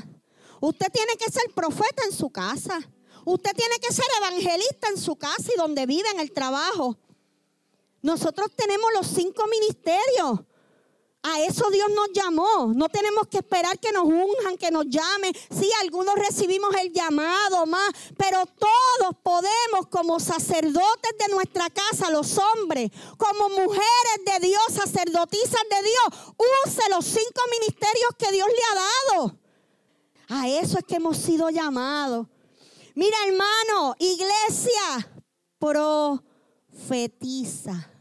Usted 0.59 0.87
tiene 0.91 1.13
que 1.17 1.31
ser 1.31 1.53
profeta 1.55 2.03
en 2.03 2.11
su 2.11 2.29
casa. 2.29 2.77
Usted 3.23 3.51
tiene 3.55 3.75
que 3.79 3.93
ser 3.93 4.05
evangelista 4.17 4.89
en 4.89 4.97
su 4.97 5.15
casa 5.15 5.49
y 5.55 5.57
donde 5.57 5.85
vive 5.85 6.09
en 6.13 6.19
el 6.19 6.33
trabajo. 6.33 6.97
Nosotros 8.01 8.49
tenemos 8.57 8.89
los 8.93 9.07
cinco 9.07 9.45
ministerios. 9.47 10.41
A 11.29 11.41
eso 11.41 11.69
Dios 11.69 11.89
nos 11.93 12.07
llamó. 12.13 12.71
No 12.73 12.87
tenemos 12.87 13.27
que 13.27 13.39
esperar 13.39 13.77
que 13.79 13.91
nos 13.91 14.05
unjan, 14.05 14.57
que 14.57 14.71
nos 14.71 14.85
llamen. 14.85 15.33
Sí, 15.49 15.69
algunos 15.81 16.15
recibimos 16.15 16.73
el 16.75 16.93
llamado 16.93 17.65
más, 17.65 17.91
pero 18.15 18.45
todos 18.45 19.13
podemos 19.21 19.87
como 19.89 20.21
sacerdotes 20.21 21.17
de 21.19 21.27
nuestra 21.33 21.69
casa, 21.69 22.09
los 22.11 22.37
hombres, 22.37 22.91
como 23.17 23.49
mujeres 23.49 24.21
de 24.25 24.47
Dios, 24.47 24.61
sacerdotisas 24.71 25.63
de 25.69 25.83
Dios, 25.83 26.05
use 26.65 26.89
los 26.91 27.03
cinco 27.03 27.41
ministerios 27.51 28.11
que 28.17 28.31
Dios 28.31 28.47
le 28.47 28.63
ha 28.71 28.75
dado. 29.15 29.37
A 30.29 30.47
eso 30.47 30.77
es 30.77 30.85
que 30.85 30.95
hemos 30.95 31.17
sido 31.17 31.49
llamados. 31.49 32.25
Mira, 32.95 33.17
hermano, 33.25 33.95
iglesia, 33.99 35.11
profetiza. 36.89 37.91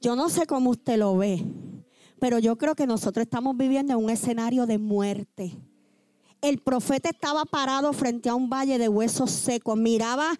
Yo 0.00 0.16
no 0.16 0.28
sé 0.28 0.48
cómo 0.48 0.70
usted 0.70 0.96
lo 0.96 1.16
ve. 1.16 1.63
Pero 2.18 2.38
yo 2.38 2.56
creo 2.56 2.74
que 2.74 2.86
nosotros 2.86 3.24
estamos 3.24 3.56
viviendo 3.56 3.92
en 3.92 4.04
un 4.04 4.10
escenario 4.10 4.66
de 4.66 4.78
muerte. 4.78 5.56
El 6.40 6.58
profeta 6.58 7.10
estaba 7.10 7.44
parado 7.44 7.92
frente 7.92 8.28
a 8.28 8.34
un 8.34 8.50
valle 8.50 8.78
de 8.78 8.88
huesos 8.88 9.30
secos. 9.30 9.76
Miraba, 9.76 10.34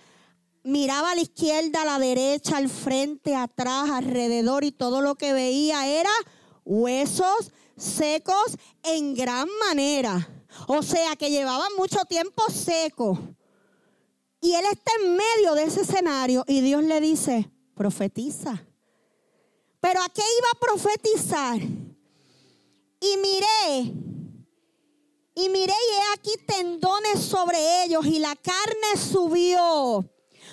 miraba 0.63 1.13
a 1.13 1.15
la 1.15 1.23
izquierda, 1.23 1.83
a 1.83 1.85
la 1.87 1.99
derecha, 1.99 2.59
al 2.59 2.69
frente, 2.69 3.35
atrás, 3.35 3.91
alrededor 3.91 4.65
y 4.65 4.73
todo 4.73 5.01
lo 5.01 5.15
que 5.15 5.33
veía 5.33 5.87
era 5.87 6.11
huesos 6.65 7.53
secos 7.77 8.57
en 8.83 9.15
gran 9.15 9.49
manera. 9.67 10.29
O 10.67 10.83
sea 10.83 11.17
que 11.17 11.31
llevaban 11.31 11.73
mucho 11.77 11.99
tiempo 12.09 12.43
seco. 12.51 13.19
Y 14.41 14.53
él 14.53 14.65
está 14.71 14.93
en 15.03 15.17
medio 15.17 15.55
de 15.55 15.65
ese 15.65 15.83
escenario 15.83 16.45
y 16.47 16.61
Dios 16.61 16.85
le 16.85 17.01
dice, 17.01 17.51
profetiza. 17.75 18.63
Pero 19.85 20.01
¿a 20.01 20.09
qué 20.09 20.23
iba 20.39 20.49
a 20.51 20.59
profetizar? 20.59 21.61
Y 21.61 23.17
miré, 23.19 23.93
y 25.35 25.49
miré 25.51 25.75
y 25.75 25.93
he 25.93 26.15
aquí 26.15 26.33
tendones 26.47 27.21
sobre 27.21 27.85
ellos 27.85 28.07
y 28.07 28.19
la 28.19 28.35
carne 28.35 28.97
subió. 28.97 30.03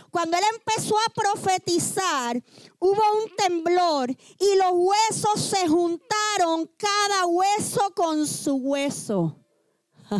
Cuando 0.09 0.35
él 0.35 0.43
empezó 0.53 0.97
a 0.97 1.13
profetizar, 1.13 2.43
hubo 2.77 3.01
un 3.23 3.33
temblor 3.37 4.11
y 4.11 4.55
los 4.57 4.71
huesos 4.73 5.39
se 5.39 5.65
juntaron, 5.65 6.69
cada 6.75 7.25
hueso 7.25 7.89
con 7.95 8.27
su 8.27 8.55
hueso. 8.55 9.37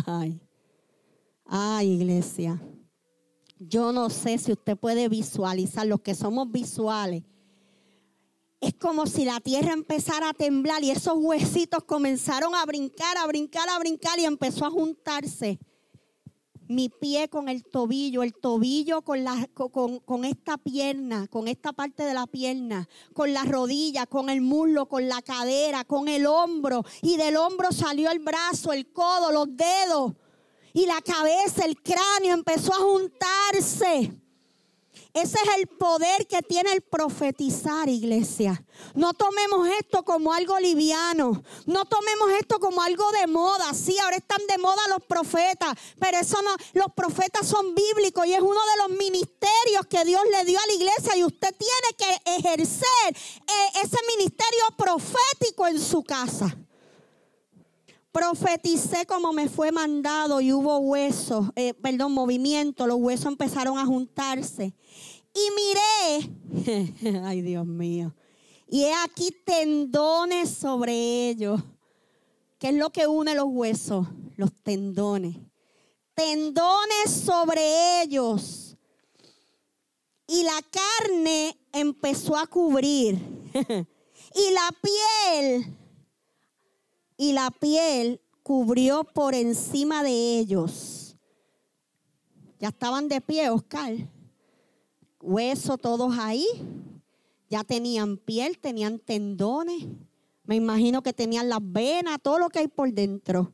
Ay, 0.06 0.40
ay, 1.44 1.90
iglesia. 1.90 2.58
Yo 3.58 3.92
no 3.92 4.08
sé 4.08 4.38
si 4.38 4.52
usted 4.52 4.74
puede 4.74 5.10
visualizar, 5.10 5.86
los 5.86 6.00
que 6.00 6.14
somos 6.14 6.50
visuales, 6.50 7.22
es 8.62 8.74
como 8.74 9.06
si 9.06 9.24
la 9.24 9.40
tierra 9.40 9.72
empezara 9.72 10.28
a 10.28 10.34
temblar 10.34 10.84
y 10.84 10.92
esos 10.92 11.14
huesitos 11.16 11.82
comenzaron 11.82 12.54
a 12.54 12.64
brincar, 12.64 13.18
a 13.18 13.26
brincar, 13.26 13.68
a 13.68 13.78
brincar 13.80 14.20
y 14.20 14.24
empezó 14.24 14.64
a 14.64 14.70
juntarse 14.70 15.58
mi 16.68 16.88
pie 16.88 17.28
con 17.28 17.48
el 17.48 17.64
tobillo, 17.64 18.22
el 18.22 18.32
tobillo 18.34 19.02
con, 19.02 19.24
la, 19.24 19.48
con, 19.52 20.24
esta 20.24 20.58
pierna, 20.58 21.26
con 21.26 21.48
esta 21.48 21.72
parte 21.72 22.04
de 22.04 22.14
la 22.14 22.28
pierna, 22.28 22.88
con 23.12 23.32
la 23.32 23.42
rodilla, 23.42 24.06
con 24.06 24.30
el 24.30 24.40
muslo, 24.40 24.86
con 24.86 25.08
la 25.08 25.20
cadera, 25.22 25.84
con 25.84 26.06
el 26.06 26.24
hombro. 26.24 26.84
Y 27.02 27.16
del 27.16 27.36
hombro 27.36 27.72
salió 27.72 28.12
el 28.12 28.20
brazo, 28.20 28.72
el 28.72 28.92
codo, 28.92 29.32
los 29.32 29.48
dedos. 29.56 30.12
y 30.72 30.86
la 30.86 31.02
cabeza, 31.02 31.64
el 31.64 31.82
cráneo 31.82 32.32
empezó 32.32 32.72
a 32.72 32.76
juntarse. 32.76 34.21
Ese 35.14 35.36
es 35.44 35.56
el 35.58 35.66
poder 35.66 36.26
que 36.26 36.40
tiene 36.40 36.72
el 36.72 36.80
profetizar, 36.80 37.86
iglesia. 37.88 38.64
No 38.94 39.12
tomemos 39.12 39.68
esto 39.78 40.04
como 40.04 40.32
algo 40.32 40.58
liviano. 40.58 41.42
No 41.66 41.84
tomemos 41.84 42.30
esto 42.40 42.58
como 42.58 42.80
algo 42.80 43.04
de 43.12 43.26
moda. 43.26 43.74
Sí, 43.74 43.98
ahora 43.98 44.16
están 44.16 44.40
de 44.46 44.56
moda 44.56 44.80
los 44.88 45.04
profetas, 45.04 45.74
pero 45.98 46.16
eso 46.18 46.40
no, 46.40 46.50
los 46.72 46.92
profetas 46.94 47.46
son 47.46 47.74
bíblicos 47.74 48.26
y 48.26 48.32
es 48.32 48.40
uno 48.40 48.52
de 48.52 48.88
los 48.88 48.98
ministerios 48.98 49.86
que 49.90 50.02
Dios 50.04 50.22
le 50.30 50.46
dio 50.46 50.58
a 50.58 50.66
la 50.66 50.72
iglesia 50.72 51.16
y 51.16 51.24
usted 51.24 51.54
tiene 51.56 51.96
que 51.98 52.48
ejercer 52.48 53.08
eh, 53.08 53.80
ese 53.84 53.98
ministerio 54.16 54.64
profético 54.78 55.66
en 55.66 55.78
su 55.78 56.02
casa. 56.02 56.56
Profeticé 58.12 59.06
como 59.06 59.32
me 59.32 59.48
fue 59.48 59.72
mandado 59.72 60.42
y 60.42 60.52
hubo 60.52 60.76
huesos, 60.78 61.46
eh, 61.56 61.72
perdón, 61.72 62.12
movimiento, 62.12 62.86
los 62.86 62.98
huesos 62.98 63.26
empezaron 63.26 63.78
a 63.78 63.86
juntarse. 63.86 64.74
Y 65.34 65.40
miré, 66.60 67.22
ay 67.24 67.40
Dios 67.40 67.66
mío, 67.66 68.14
y 68.68 68.82
he 68.84 68.94
aquí 68.94 69.30
tendones 69.46 70.50
sobre 70.50 71.30
ellos. 71.30 71.62
¿Qué 72.58 72.68
es 72.68 72.74
lo 72.74 72.90
que 72.90 73.06
une 73.06 73.34
los 73.34 73.46
huesos? 73.48 74.06
Los 74.36 74.52
tendones. 74.62 75.36
Tendones 76.14 77.10
sobre 77.10 78.02
ellos. 78.02 78.76
Y 80.26 80.42
la 80.42 80.60
carne 80.70 81.58
empezó 81.72 82.36
a 82.36 82.46
cubrir. 82.46 83.18
y 83.54 84.50
la 84.52 84.70
piel 84.82 85.76
y 87.22 87.32
la 87.32 87.52
piel 87.52 88.20
cubrió 88.42 89.04
por 89.04 89.32
encima 89.32 90.02
de 90.02 90.40
ellos. 90.40 91.16
Ya 92.58 92.70
estaban 92.70 93.06
de 93.06 93.20
pie, 93.20 93.48
Oscar. 93.48 93.92
Hueso 95.20 95.78
todos 95.78 96.18
ahí. 96.18 96.44
Ya 97.48 97.62
tenían 97.62 98.16
piel, 98.16 98.58
tenían 98.58 98.98
tendones. 98.98 99.84
Me 100.42 100.56
imagino 100.56 101.00
que 101.00 101.12
tenían 101.12 101.48
las 101.48 101.60
venas, 101.62 102.18
todo 102.20 102.40
lo 102.40 102.48
que 102.48 102.58
hay 102.58 102.66
por 102.66 102.92
dentro. 102.92 103.52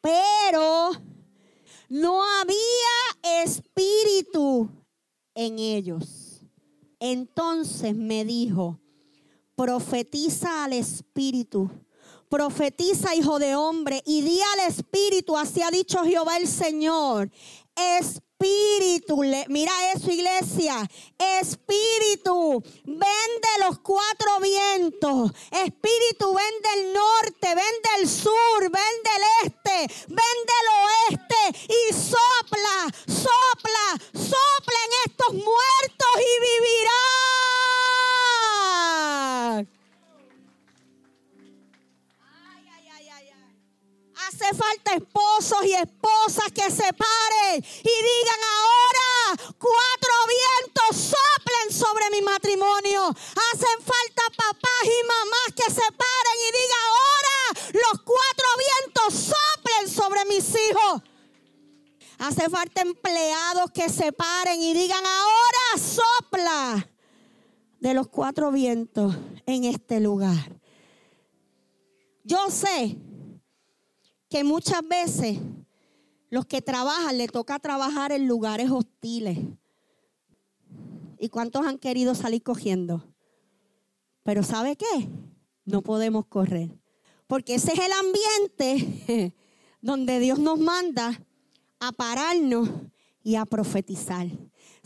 Pero 0.00 0.92
no 1.90 2.22
había 2.40 3.42
espíritu 3.44 4.70
en 5.34 5.58
ellos. 5.58 6.40
Entonces 6.98 7.94
me 7.94 8.24
dijo, 8.24 8.80
profetiza 9.54 10.64
al 10.64 10.72
espíritu 10.72 11.70
Profetiza, 12.28 13.14
hijo 13.14 13.38
de 13.38 13.54
hombre, 13.54 14.02
y 14.04 14.22
di 14.22 14.40
al 14.40 14.60
Espíritu, 14.68 15.36
así 15.36 15.62
ha 15.62 15.70
dicho 15.70 16.02
Jehová 16.04 16.36
el 16.36 16.48
Señor. 16.48 17.30
Espíritu, 17.76 19.22
mira 19.48 19.72
eso 19.94 20.10
iglesia, 20.10 20.90
Espíritu, 21.18 22.62
ven 22.84 23.00
de 23.00 23.64
los 23.66 23.78
cuatro 23.80 24.40
vientos, 24.40 25.32
Espíritu, 25.50 26.34
ven 26.34 26.62
del 26.62 26.92
norte, 26.92 27.54
ven 27.54 27.82
del 27.94 28.08
sur, 28.08 28.62
ven 28.62 29.02
del 29.04 29.22
este, 29.44 29.86
ven 30.08 30.16
del 30.16 30.66
oeste 30.82 31.42
y 31.68 31.92
sopla, 31.92 32.78
sopla, 33.06 33.86
sopla 34.12 34.78
en 34.84 34.92
estos 35.10 35.32
muertos 35.32 36.14
y 36.18 36.32
vivirán. 39.54 39.75
Hace 44.38 44.54
falta 44.54 44.92
esposos 44.92 45.64
y 45.64 45.72
esposas 45.72 46.52
que 46.52 46.70
se 46.70 46.92
paren 46.92 47.54
y 47.54 47.94
digan 48.10 48.40
ahora, 48.54 49.54
cuatro 49.58 50.12
vientos 50.28 51.10
soplen 51.10 51.72
sobre 51.72 52.10
mi 52.10 52.20
matrimonio. 52.20 53.08
Hacen 53.08 53.78
falta 53.80 54.22
papás 54.36 54.84
y 54.84 55.06
mamás 55.06 55.54
que 55.56 55.72
se 55.72 55.80
paren 55.80 56.36
y 56.42 56.52
digan 56.52 56.84
ahora, 56.92 57.70
los 57.72 58.02
cuatro 58.02 58.46
vientos 58.58 59.14
soplen 59.24 59.88
sobre 59.88 60.24
mis 60.26 60.50
hijos. 60.50 61.02
Hace 62.18 62.50
falta 62.50 62.82
empleados 62.82 63.70
que 63.72 63.88
se 63.88 64.12
paren 64.12 64.60
y 64.60 64.74
digan 64.74 65.04
ahora, 65.06 65.82
sopla 65.82 66.88
de 67.80 67.94
los 67.94 68.08
cuatro 68.08 68.52
vientos 68.52 69.16
en 69.46 69.64
este 69.64 69.98
lugar. 69.98 70.60
Yo 72.22 72.50
sé 72.50 72.98
que 74.28 74.44
muchas 74.44 74.86
veces 74.86 75.38
los 76.30 76.46
que 76.46 76.60
trabajan 76.60 77.18
le 77.18 77.28
toca 77.28 77.58
trabajar 77.58 78.12
en 78.12 78.26
lugares 78.26 78.70
hostiles. 78.70 79.38
¿Y 81.18 81.28
cuántos 81.28 81.66
han 81.66 81.78
querido 81.78 82.14
salir 82.14 82.42
cogiendo? 82.42 83.04
Pero 84.22 84.42
¿sabe 84.42 84.76
qué? 84.76 85.08
No 85.64 85.82
podemos 85.82 86.26
correr. 86.26 86.70
Porque 87.26 87.54
ese 87.54 87.72
es 87.72 87.78
el 87.78 87.92
ambiente 87.92 89.34
donde 89.80 90.20
Dios 90.20 90.38
nos 90.38 90.58
manda 90.58 91.20
a 91.80 91.92
pararnos 91.92 92.68
y 93.22 93.36
a 93.36 93.44
profetizar. 93.44 94.28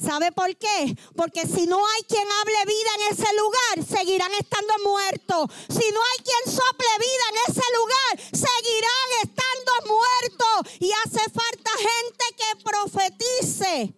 ¿Sabe 0.01 0.33
por 0.33 0.57
qué? 0.57 0.97
Porque 1.15 1.47
si 1.47 1.67
no 1.67 1.77
hay 1.77 2.03
quien 2.09 2.27
hable 2.27 2.65
vida 2.65 2.91
en 2.97 3.13
ese 3.13 3.35
lugar, 3.37 3.99
seguirán 3.99 4.33
estando 4.33 4.73
muertos. 4.83 5.51
Si 5.69 5.93
no 5.93 6.01
hay 6.01 6.25
quien 6.25 6.57
sople 6.57 6.89
vida 6.99 7.25
en 7.29 7.53
ese 7.53 7.67
lugar, 7.77 8.21
seguirán 8.33 9.11
estando 9.23 9.73
muertos. 9.95 10.73
Y 10.81 10.91
hace 11.05 11.21
falta 11.31 11.71
gente 11.77 12.25
que 12.37 12.65
profetice 12.65 13.95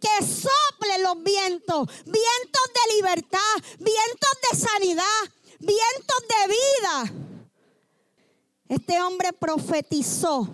que 0.00 0.26
sople 0.26 0.98
los 1.04 1.22
vientos, 1.22 1.86
vientos 2.04 2.64
de 2.74 2.94
libertad, 2.96 3.54
vientos 3.78 4.30
de 4.50 4.58
sanidad, 4.58 5.04
vientos 5.60 6.24
de 6.28 6.48
vida. 6.48 7.12
Este 8.68 9.00
hombre 9.00 9.32
profetizó. 9.32 10.48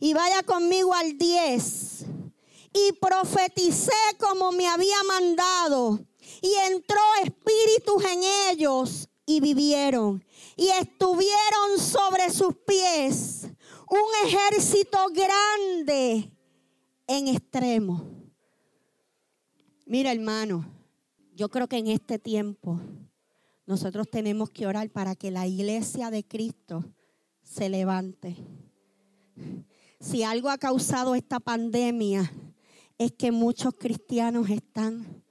Y 0.00 0.14
vaya 0.14 0.42
conmigo 0.42 0.94
al 0.94 1.16
10 1.16 1.98
y 2.72 2.92
profeticé 2.92 3.92
como 4.18 4.52
me 4.52 4.66
había 4.66 5.02
mandado. 5.06 6.00
Y 6.40 6.52
entró 6.70 7.00
espíritus 7.22 8.04
en 8.04 8.20
ellos 8.50 9.08
y 9.26 9.40
vivieron. 9.40 10.24
Y 10.56 10.68
estuvieron 10.68 11.78
sobre 11.78 12.30
sus 12.30 12.54
pies 12.66 13.48
un 13.90 14.28
ejército 14.28 14.98
grande 15.12 16.30
en 17.06 17.28
extremo. 17.28 18.04
Mira 19.86 20.12
hermano, 20.12 20.66
yo 21.34 21.48
creo 21.48 21.68
que 21.68 21.78
en 21.78 21.86
este 21.86 22.18
tiempo 22.18 22.80
nosotros 23.64 24.08
tenemos 24.10 24.50
que 24.50 24.66
orar 24.66 24.90
para 24.90 25.14
que 25.14 25.30
la 25.30 25.46
iglesia 25.46 26.10
de 26.10 26.26
Cristo 26.26 26.84
se 27.42 27.68
levante. 27.68 28.36
Si 30.00 30.22
algo 30.22 30.50
ha 30.50 30.58
causado 30.58 31.14
esta 31.14 31.40
pandemia 31.40 32.30
es 32.98 33.12
que 33.12 33.32
muchos 33.32 33.74
cristianos 33.78 34.50
están, 34.50 35.22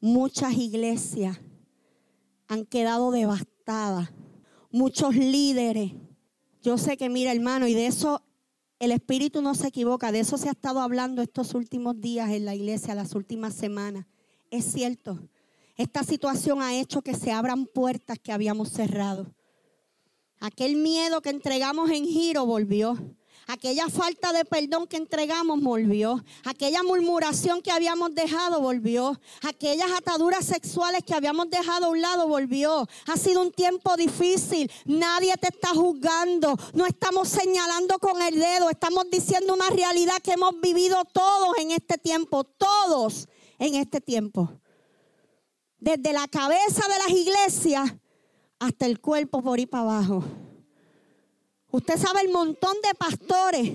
muchas 0.00 0.54
iglesias 0.54 1.38
han 2.48 2.64
quedado 2.64 3.10
devastadas, 3.10 4.10
muchos 4.70 5.16
líderes. 5.16 5.92
Yo 6.62 6.78
sé 6.78 6.96
que, 6.96 7.08
mira 7.08 7.32
hermano, 7.32 7.66
y 7.66 7.74
de 7.74 7.86
eso 7.86 8.22
el 8.78 8.92
Espíritu 8.92 9.40
no 9.40 9.54
se 9.54 9.68
equivoca, 9.68 10.12
de 10.12 10.20
eso 10.20 10.36
se 10.36 10.48
ha 10.48 10.52
estado 10.52 10.80
hablando 10.80 11.22
estos 11.22 11.54
últimos 11.54 12.00
días 12.00 12.30
en 12.30 12.44
la 12.44 12.54
iglesia, 12.54 12.94
las 12.94 13.14
últimas 13.14 13.54
semanas. 13.54 14.06
Es 14.50 14.64
cierto, 14.64 15.28
esta 15.76 16.02
situación 16.02 16.60
ha 16.60 16.78
hecho 16.78 17.02
que 17.02 17.14
se 17.14 17.32
abran 17.32 17.66
puertas 17.66 18.18
que 18.18 18.32
habíamos 18.32 18.70
cerrado. 18.70 19.34
Aquel 20.40 20.76
miedo 20.76 21.22
que 21.22 21.30
entregamos 21.30 21.90
en 21.90 22.04
giro 22.04 22.44
volvió. 22.44 22.96
Aquella 23.48 23.88
falta 23.88 24.32
de 24.32 24.44
perdón 24.44 24.88
que 24.88 24.96
entregamos 24.96 25.60
volvió. 25.62 26.24
Aquella 26.44 26.82
murmuración 26.82 27.62
que 27.62 27.70
habíamos 27.70 28.12
dejado 28.12 28.60
volvió. 28.60 29.20
Aquellas 29.42 29.92
ataduras 29.92 30.44
sexuales 30.44 31.04
que 31.04 31.14
habíamos 31.14 31.48
dejado 31.48 31.86
a 31.86 31.88
un 31.90 32.00
lado 32.00 32.26
volvió. 32.26 32.88
Ha 33.06 33.16
sido 33.16 33.42
un 33.42 33.52
tiempo 33.52 33.96
difícil. 33.96 34.70
Nadie 34.84 35.32
te 35.36 35.46
está 35.46 35.68
juzgando. 35.68 36.56
No 36.74 36.86
estamos 36.86 37.28
señalando 37.28 38.00
con 38.00 38.20
el 38.20 38.34
dedo. 38.34 38.68
Estamos 38.68 39.08
diciendo 39.12 39.54
una 39.54 39.70
realidad 39.70 40.16
que 40.24 40.32
hemos 40.32 40.60
vivido 40.60 41.04
todos 41.04 41.56
en 41.58 41.70
este 41.70 41.98
tiempo. 41.98 42.42
Todos 42.42 43.28
en 43.60 43.76
este 43.76 44.00
tiempo. 44.00 44.60
Desde 45.78 46.12
la 46.12 46.26
cabeza 46.26 46.82
de 46.88 46.98
las 46.98 47.10
iglesias 47.10 47.94
hasta 48.58 48.86
el 48.86 49.00
cuerpo 49.00 49.40
por 49.40 49.60
ahí 49.60 49.66
para 49.66 49.84
abajo. 49.84 50.24
Usted 51.76 51.98
sabe 51.98 52.22
el 52.22 52.30
montón 52.30 52.74
de 52.82 52.94
pastores. 52.94 53.70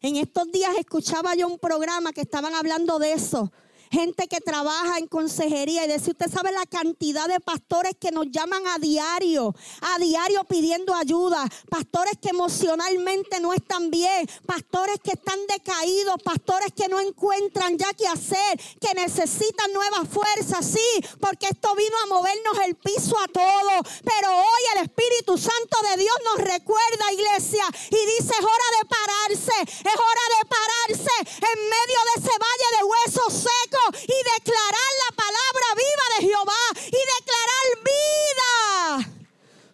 En 0.00 0.16
estos 0.16 0.50
días 0.50 0.70
escuchaba 0.78 1.34
yo 1.34 1.46
un 1.48 1.58
programa 1.58 2.14
que 2.14 2.22
estaban 2.22 2.54
hablando 2.54 2.98
de 2.98 3.12
eso. 3.12 3.52
Gente 3.92 4.26
que 4.26 4.40
trabaja 4.40 4.98
en 4.98 5.06
consejería 5.06 5.84
y 5.84 5.88
decir, 5.88 6.12
usted 6.12 6.32
sabe 6.32 6.50
la 6.50 6.64
cantidad 6.64 7.28
de 7.28 7.38
pastores 7.40 7.92
que 8.00 8.10
nos 8.10 8.26
llaman 8.30 8.66
a 8.66 8.78
diario, 8.78 9.54
a 9.82 9.98
diario 9.98 10.44
pidiendo 10.44 10.94
ayuda, 10.94 11.46
pastores 11.68 12.14
que 12.20 12.30
emocionalmente 12.30 13.38
no 13.40 13.52
están 13.52 13.90
bien, 13.90 14.26
pastores 14.46 14.96
que 15.04 15.12
están 15.12 15.38
decaídos, 15.46 16.14
pastores 16.24 16.72
que 16.74 16.88
no 16.88 17.00
encuentran 17.00 17.76
ya 17.76 17.92
qué 17.92 18.08
hacer, 18.08 18.58
que 18.80 18.94
necesitan 18.94 19.70
nuevas 19.74 20.08
fuerzas, 20.08 20.64
sí, 20.64 21.08
porque 21.20 21.48
esto 21.50 21.74
vino 21.74 21.96
a 22.02 22.06
movernos 22.06 22.58
el 22.64 22.74
piso 22.76 23.14
a 23.18 23.28
todos, 23.28 24.00
pero 24.04 24.28
hoy 24.34 24.62
el 24.74 24.84
Espíritu 24.84 25.36
Santo 25.36 25.76
de 25.90 26.02
Dios 26.02 26.16
nos 26.24 26.38
recuerda, 26.38 27.12
iglesia, 27.12 27.64
y 27.90 28.06
dice, 28.16 28.32
es 28.32 28.44
hora 28.44 28.68
de 28.80 28.88
pararse, 28.88 29.56
es 29.60 29.96
hora 30.00 30.26
de 30.32 30.48
pararse 30.48 31.16
en 31.20 31.58
medio 31.60 31.98
de 32.08 32.20
ese 32.20 32.38
valle 32.38 32.68
de 32.78 32.84
huesos 32.84 33.32
secos 33.34 33.81
y 34.02 34.16
declarar 34.38 34.90
la 35.08 35.16
palabra 35.16 35.66
viva 35.76 36.06
de 36.16 36.26
Jehová 36.26 36.64
y 36.86 37.00
declarar 37.18 37.64
vida 37.84 39.22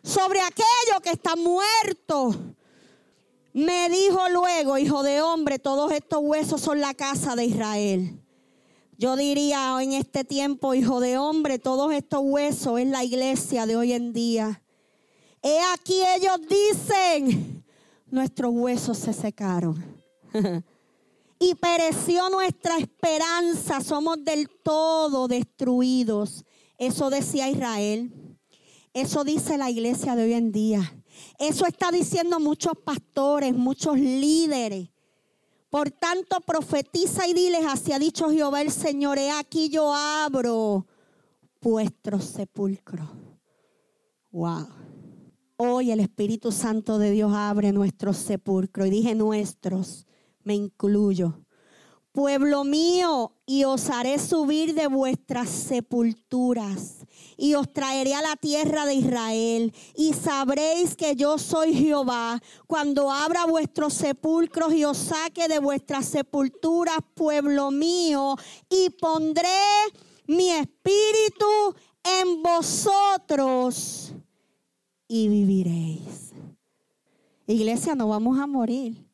sobre 0.03 0.41
aquello 0.41 1.01
que 1.03 1.11
está 1.11 1.37
muerto. 1.37 2.35
Me 3.53 3.89
dijo 3.89 4.29
luego, 4.31 4.79
hijo 4.79 5.03
de 5.03 5.21
hombre, 5.21 5.59
todos 5.59 5.93
estos 5.93 6.21
huesos 6.23 6.61
son 6.61 6.81
la 6.81 6.95
casa 6.95 7.35
de 7.35 7.45
Israel. 7.45 8.21
Yo 8.97 9.17
diría 9.17 9.77
en 9.81 9.93
este 9.93 10.25
tiempo, 10.25 10.75
hijo 10.75 11.01
de 11.01 11.19
hombre, 11.19 11.59
todos 11.59 11.93
estos 11.93 12.21
huesos 12.23 12.81
es 12.81 12.87
la 12.89 13.05
iglesia 13.05 13.67
de 13.67 13.77
hoy 13.77 13.93
en 13.93 14.13
día. 14.13 14.63
He 15.43 15.61
aquí 15.73 16.03
ellos 16.17 16.39
dicen, 16.49 17.65
nuestros 18.07 18.53
huesos 18.53 18.99
se 18.99 19.13
secaron. 19.13 20.03
y 21.39 21.55
pereció 21.55 22.29
nuestra 22.31 22.79
esperanza, 22.79 23.81
somos 23.81 24.25
del 24.25 24.49
todo 24.49 25.29
destruidos. 25.29 26.45
Eso 26.77 27.11
decía 27.11 27.49
Israel. 27.49 28.13
Eso 28.93 29.23
dice 29.25 29.59
la 29.59 29.71
iglesia 29.71 30.17
de 30.17 30.25
hoy 30.25 30.33
en 30.33 30.51
día. 30.51 31.03
Eso 31.39 31.67
está 31.67 31.93
diciendo 31.93 32.41
muchos 32.41 32.73
pastores, 32.85 33.55
muchos 33.55 33.99
líderes. 33.99 34.89
Por 35.71 35.91
tanto, 35.91 36.41
profetiza 36.41 37.29
y 37.29 37.35
diles, 37.35 37.65
así 37.69 37.93
ha 37.93 37.99
dicho 37.99 38.31
Jehová 38.31 38.63
el 38.63 38.73
Señor, 38.73 39.19
he 39.19 39.31
aquí 39.31 39.69
yo 39.69 39.95
abro 39.95 40.87
vuestro 41.61 42.21
sepulcro. 42.21 43.09
Wow. 44.33 44.69
Hoy 45.59 45.91
el 45.91 46.01
Espíritu 46.01 46.53
Santo 46.53 46.99
de 46.99 47.11
Dios 47.11 47.33
abre 47.35 47.73
nuestro 47.73 48.13
sepulcro. 48.13 48.87
Y 48.87 48.91
dije 48.91 49.15
nuestros, 49.15 50.08
me 50.49 50.55
incluyo. 50.55 51.45
Pueblo 52.11 52.65
mío, 52.65 53.33
y 53.45 53.65
os 53.65 53.91
haré 53.91 54.19
subir 54.19 54.75
de 54.75 54.87
vuestras 54.87 55.51
sepulturas, 55.51 57.07
y 57.37 57.53
os 57.53 57.71
traeré 57.71 58.15
a 58.15 58.23
la 58.23 58.35
tierra 58.35 58.87
de 58.87 58.95
Israel, 58.95 59.75
y 59.95 60.15
sabréis 60.15 60.97
que 60.97 61.15
yo 61.17 61.37
soy 61.37 61.75
Jehová, 61.75 62.41
cuando 62.67 63.11
abra 63.11 63.45
vuestros 63.45 63.93
sepulcros 63.93 64.73
y 64.73 64.85
os 64.85 64.97
saque 64.97 65.49
de 65.49 65.59
vuestras 65.59 66.07
sepulturas, 66.07 66.97
pueblo 67.15 67.71
mío, 67.71 68.35
y 68.71 68.89
pondré 68.89 69.61
mi 70.27 70.49
espíritu 70.49 71.77
en 72.03 72.43
vosotros 72.43 74.15
y 75.07 75.29
viviréis. 75.29 76.33
Iglesia, 77.47 77.95
no 77.95 78.09
vamos 78.09 78.39
a 78.39 78.47
morir, 78.47 79.08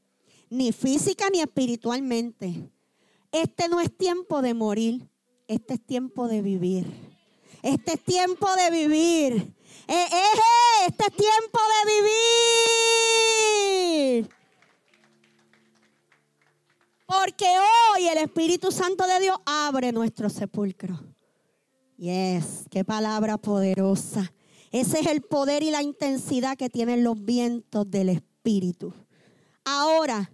ni 0.54 0.72
física 0.72 1.28
ni 1.30 1.40
espiritualmente. 1.40 2.70
Este 3.32 3.68
no 3.68 3.80
es 3.80 3.94
tiempo 3.96 4.40
de 4.40 4.54
morir, 4.54 5.08
este 5.48 5.74
es 5.74 5.84
tiempo 5.84 6.28
de 6.28 6.40
vivir. 6.42 6.86
Este 7.62 7.94
es 7.94 8.04
tiempo 8.04 8.46
de 8.54 8.70
vivir. 8.70 9.32
Eh, 9.88 9.92
eh, 9.92 10.06
eh, 10.12 10.86
este 10.88 11.04
es 11.06 11.12
tiempo 11.16 11.58
de 11.72 11.84
vivir. 14.12 14.30
Porque 17.06 17.46
hoy 17.46 18.06
el 18.08 18.18
Espíritu 18.18 18.70
Santo 18.70 19.06
de 19.06 19.20
Dios 19.20 19.36
abre 19.46 19.92
nuestro 19.92 20.30
sepulcro. 20.30 21.00
Yes, 21.96 22.66
qué 22.70 22.84
palabra 22.84 23.38
poderosa. 23.38 24.32
Ese 24.70 25.00
es 25.00 25.06
el 25.06 25.22
poder 25.22 25.62
y 25.62 25.70
la 25.70 25.82
intensidad 25.82 26.56
que 26.56 26.68
tienen 26.68 27.02
los 27.02 27.24
vientos 27.24 27.90
del 27.90 28.10
Espíritu. 28.10 28.92
Ahora, 29.64 30.30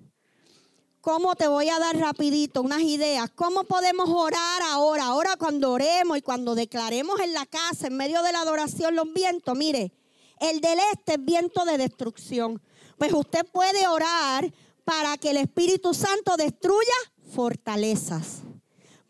¿cómo 1.01 1.35
te 1.35 1.49
voy 1.49 1.69
a 1.69 1.79
dar 1.79 1.97
rapidito 1.97 2.63
unas 2.63 2.83
ideas? 2.83 3.31
¿Cómo 3.35 3.65
podemos 3.65 4.09
orar 4.09 4.63
ahora? 4.71 5.07
Ahora 5.07 5.37
cuando 5.37 5.73
oremos 5.73 6.19
y 6.19 6.23
cuando 6.23 6.55
declaremos 6.55 7.21
en 7.21 7.33
la 7.33 7.47
casa, 7.47 7.87
en 7.87 7.97
medio 7.97 8.23
de 8.23 8.33
la 8.33 8.41
adoración, 8.41 8.95
los 8.95 9.13
vientos. 9.13 9.57
Mire, 9.57 9.93
el 10.41 10.61
del 10.61 10.79
este 10.93 11.15
es 11.15 11.25
viento 11.25 11.65
de 11.65 11.79
destrucción. 11.79 12.61
Pues 12.99 13.13
usted 13.13 13.47
puede 13.51 13.87
orar 13.87 14.53
para 14.85 15.17
que 15.17 15.31
el 15.31 15.39
Espíritu 15.39 15.95
Santo 15.95 16.37
destruya 16.37 16.95
fortalezas 17.35 18.43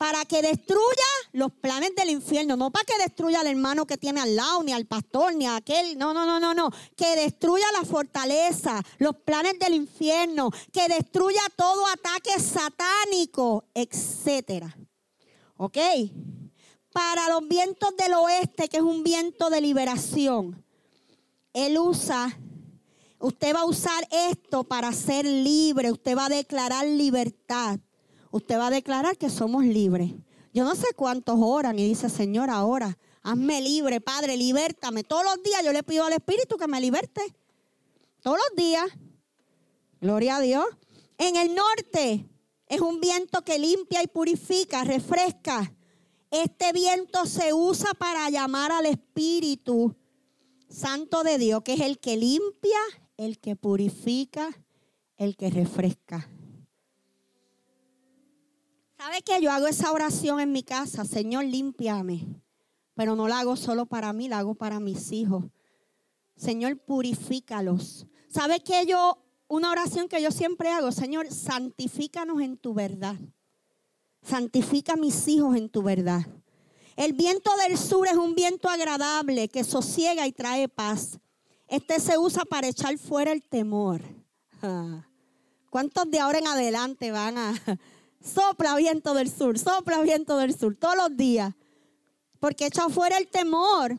para 0.00 0.24
que 0.24 0.40
destruya 0.40 1.10
los 1.32 1.52
planes 1.52 1.94
del 1.94 2.08
infierno, 2.08 2.56
no 2.56 2.70
para 2.70 2.86
que 2.86 2.96
destruya 3.02 3.40
al 3.40 3.48
hermano 3.48 3.86
que 3.86 3.98
tiene 3.98 4.18
al 4.22 4.34
lado, 4.34 4.62
ni 4.62 4.72
al 4.72 4.86
pastor, 4.86 5.34
ni 5.34 5.44
a 5.46 5.56
aquel, 5.56 5.98
no, 5.98 6.14
no, 6.14 6.24
no, 6.24 6.40
no, 6.40 6.54
no, 6.54 6.70
que 6.96 7.16
destruya 7.16 7.66
la 7.78 7.84
fortaleza, 7.84 8.82
los 8.96 9.14
planes 9.16 9.58
del 9.58 9.74
infierno, 9.74 10.50
que 10.72 10.88
destruya 10.88 11.42
todo 11.54 11.86
ataque 11.86 12.30
satánico, 12.40 13.66
etcétera. 13.74 14.74
¿Ok? 15.58 15.76
Para 16.94 17.28
los 17.28 17.46
vientos 17.46 17.94
del 17.98 18.14
oeste, 18.14 18.70
que 18.70 18.78
es 18.78 18.82
un 18.82 19.04
viento 19.04 19.50
de 19.50 19.60
liberación, 19.60 20.64
él 21.52 21.76
usa, 21.76 22.38
usted 23.18 23.54
va 23.54 23.60
a 23.60 23.66
usar 23.66 24.08
esto 24.10 24.64
para 24.64 24.94
ser 24.94 25.26
libre, 25.26 25.92
usted 25.92 26.16
va 26.16 26.24
a 26.24 26.30
declarar 26.30 26.86
libertad 26.86 27.80
usted 28.30 28.58
va 28.58 28.68
a 28.68 28.70
declarar 28.70 29.16
que 29.16 29.30
somos 29.30 29.64
libres. 29.64 30.12
Yo 30.52 30.64
no 30.64 30.74
sé 30.74 30.88
cuántos 30.96 31.36
oran 31.38 31.78
y 31.78 31.86
dice, 31.86 32.08
Señor, 32.08 32.50
ahora, 32.50 32.98
hazme 33.22 33.60
libre, 33.60 34.00
Padre, 34.00 34.36
libértame. 34.36 35.04
Todos 35.04 35.24
los 35.24 35.42
días 35.42 35.64
yo 35.64 35.72
le 35.72 35.82
pido 35.82 36.04
al 36.04 36.12
Espíritu 36.12 36.56
que 36.56 36.66
me 36.66 36.80
liberte. 36.80 37.22
Todos 38.20 38.38
los 38.38 38.56
días. 38.56 38.84
Gloria 40.00 40.36
a 40.36 40.40
Dios. 40.40 40.64
En 41.18 41.36
el 41.36 41.54
norte 41.54 42.26
es 42.66 42.80
un 42.80 43.00
viento 43.00 43.42
que 43.42 43.58
limpia 43.58 44.02
y 44.02 44.06
purifica, 44.06 44.84
refresca. 44.84 45.72
Este 46.30 46.72
viento 46.72 47.26
se 47.26 47.52
usa 47.52 47.92
para 47.94 48.30
llamar 48.30 48.72
al 48.72 48.86
Espíritu 48.86 49.96
Santo 50.68 51.22
de 51.22 51.38
Dios, 51.38 51.62
que 51.62 51.74
es 51.74 51.80
el 51.80 51.98
que 51.98 52.16
limpia, 52.16 52.78
el 53.16 53.38
que 53.38 53.56
purifica, 53.56 54.48
el 55.16 55.36
que 55.36 55.50
refresca. 55.50 56.30
¿Sabe 59.02 59.22
que 59.22 59.40
yo 59.40 59.50
hago 59.50 59.66
esa 59.66 59.92
oración 59.92 60.40
en 60.40 60.52
mi 60.52 60.62
casa? 60.62 61.06
Señor, 61.06 61.46
límpiame. 61.46 62.26
Pero 62.94 63.16
no 63.16 63.28
la 63.28 63.40
hago 63.40 63.56
solo 63.56 63.86
para 63.86 64.12
mí, 64.12 64.28
la 64.28 64.40
hago 64.40 64.54
para 64.54 64.78
mis 64.78 65.10
hijos. 65.10 65.46
Señor, 66.36 66.76
purifícalos. 66.76 68.06
¿Sabe 68.28 68.60
que 68.60 68.84
yo, 68.84 69.16
una 69.48 69.70
oración 69.70 70.06
que 70.06 70.20
yo 70.20 70.30
siempre 70.30 70.68
hago? 70.68 70.92
Señor, 70.92 71.32
santifícanos 71.32 72.42
en 72.42 72.58
tu 72.58 72.74
verdad. 72.74 73.16
Santifica 74.22 74.92
a 74.92 74.96
mis 74.96 75.26
hijos 75.28 75.56
en 75.56 75.70
tu 75.70 75.82
verdad. 75.82 76.26
El 76.94 77.14
viento 77.14 77.50
del 77.66 77.78
sur 77.78 78.06
es 78.06 78.18
un 78.18 78.34
viento 78.34 78.68
agradable 78.68 79.48
que 79.48 79.64
sosiega 79.64 80.26
y 80.26 80.32
trae 80.32 80.68
paz. 80.68 81.18
Este 81.68 82.00
se 82.00 82.18
usa 82.18 82.44
para 82.44 82.68
echar 82.68 82.98
fuera 82.98 83.32
el 83.32 83.42
temor. 83.42 84.02
¿Cuántos 85.70 86.10
de 86.10 86.18
ahora 86.18 86.38
en 86.40 86.48
adelante 86.48 87.10
van 87.10 87.38
a, 87.38 87.54
Sopla 88.22 88.76
viento 88.76 89.14
del 89.14 89.30
sur, 89.30 89.58
sopla 89.58 90.02
viento 90.02 90.36
del 90.36 90.56
sur, 90.56 90.76
todos 90.76 90.96
los 90.96 91.16
días. 91.16 91.54
Porque 92.38 92.66
echa 92.66 92.88
fuera 92.88 93.18
el 93.18 93.28
temor, 93.28 93.98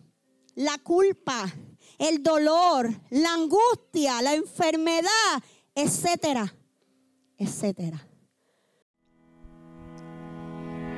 la 0.55 0.77
culpa, 0.79 1.51
el 1.97 2.21
dolor, 2.23 2.89
la 3.09 3.33
angustia, 3.33 4.21
la 4.21 4.33
enfermedad, 4.33 5.43
etcétera, 5.75 6.53
etcétera. 7.37 8.07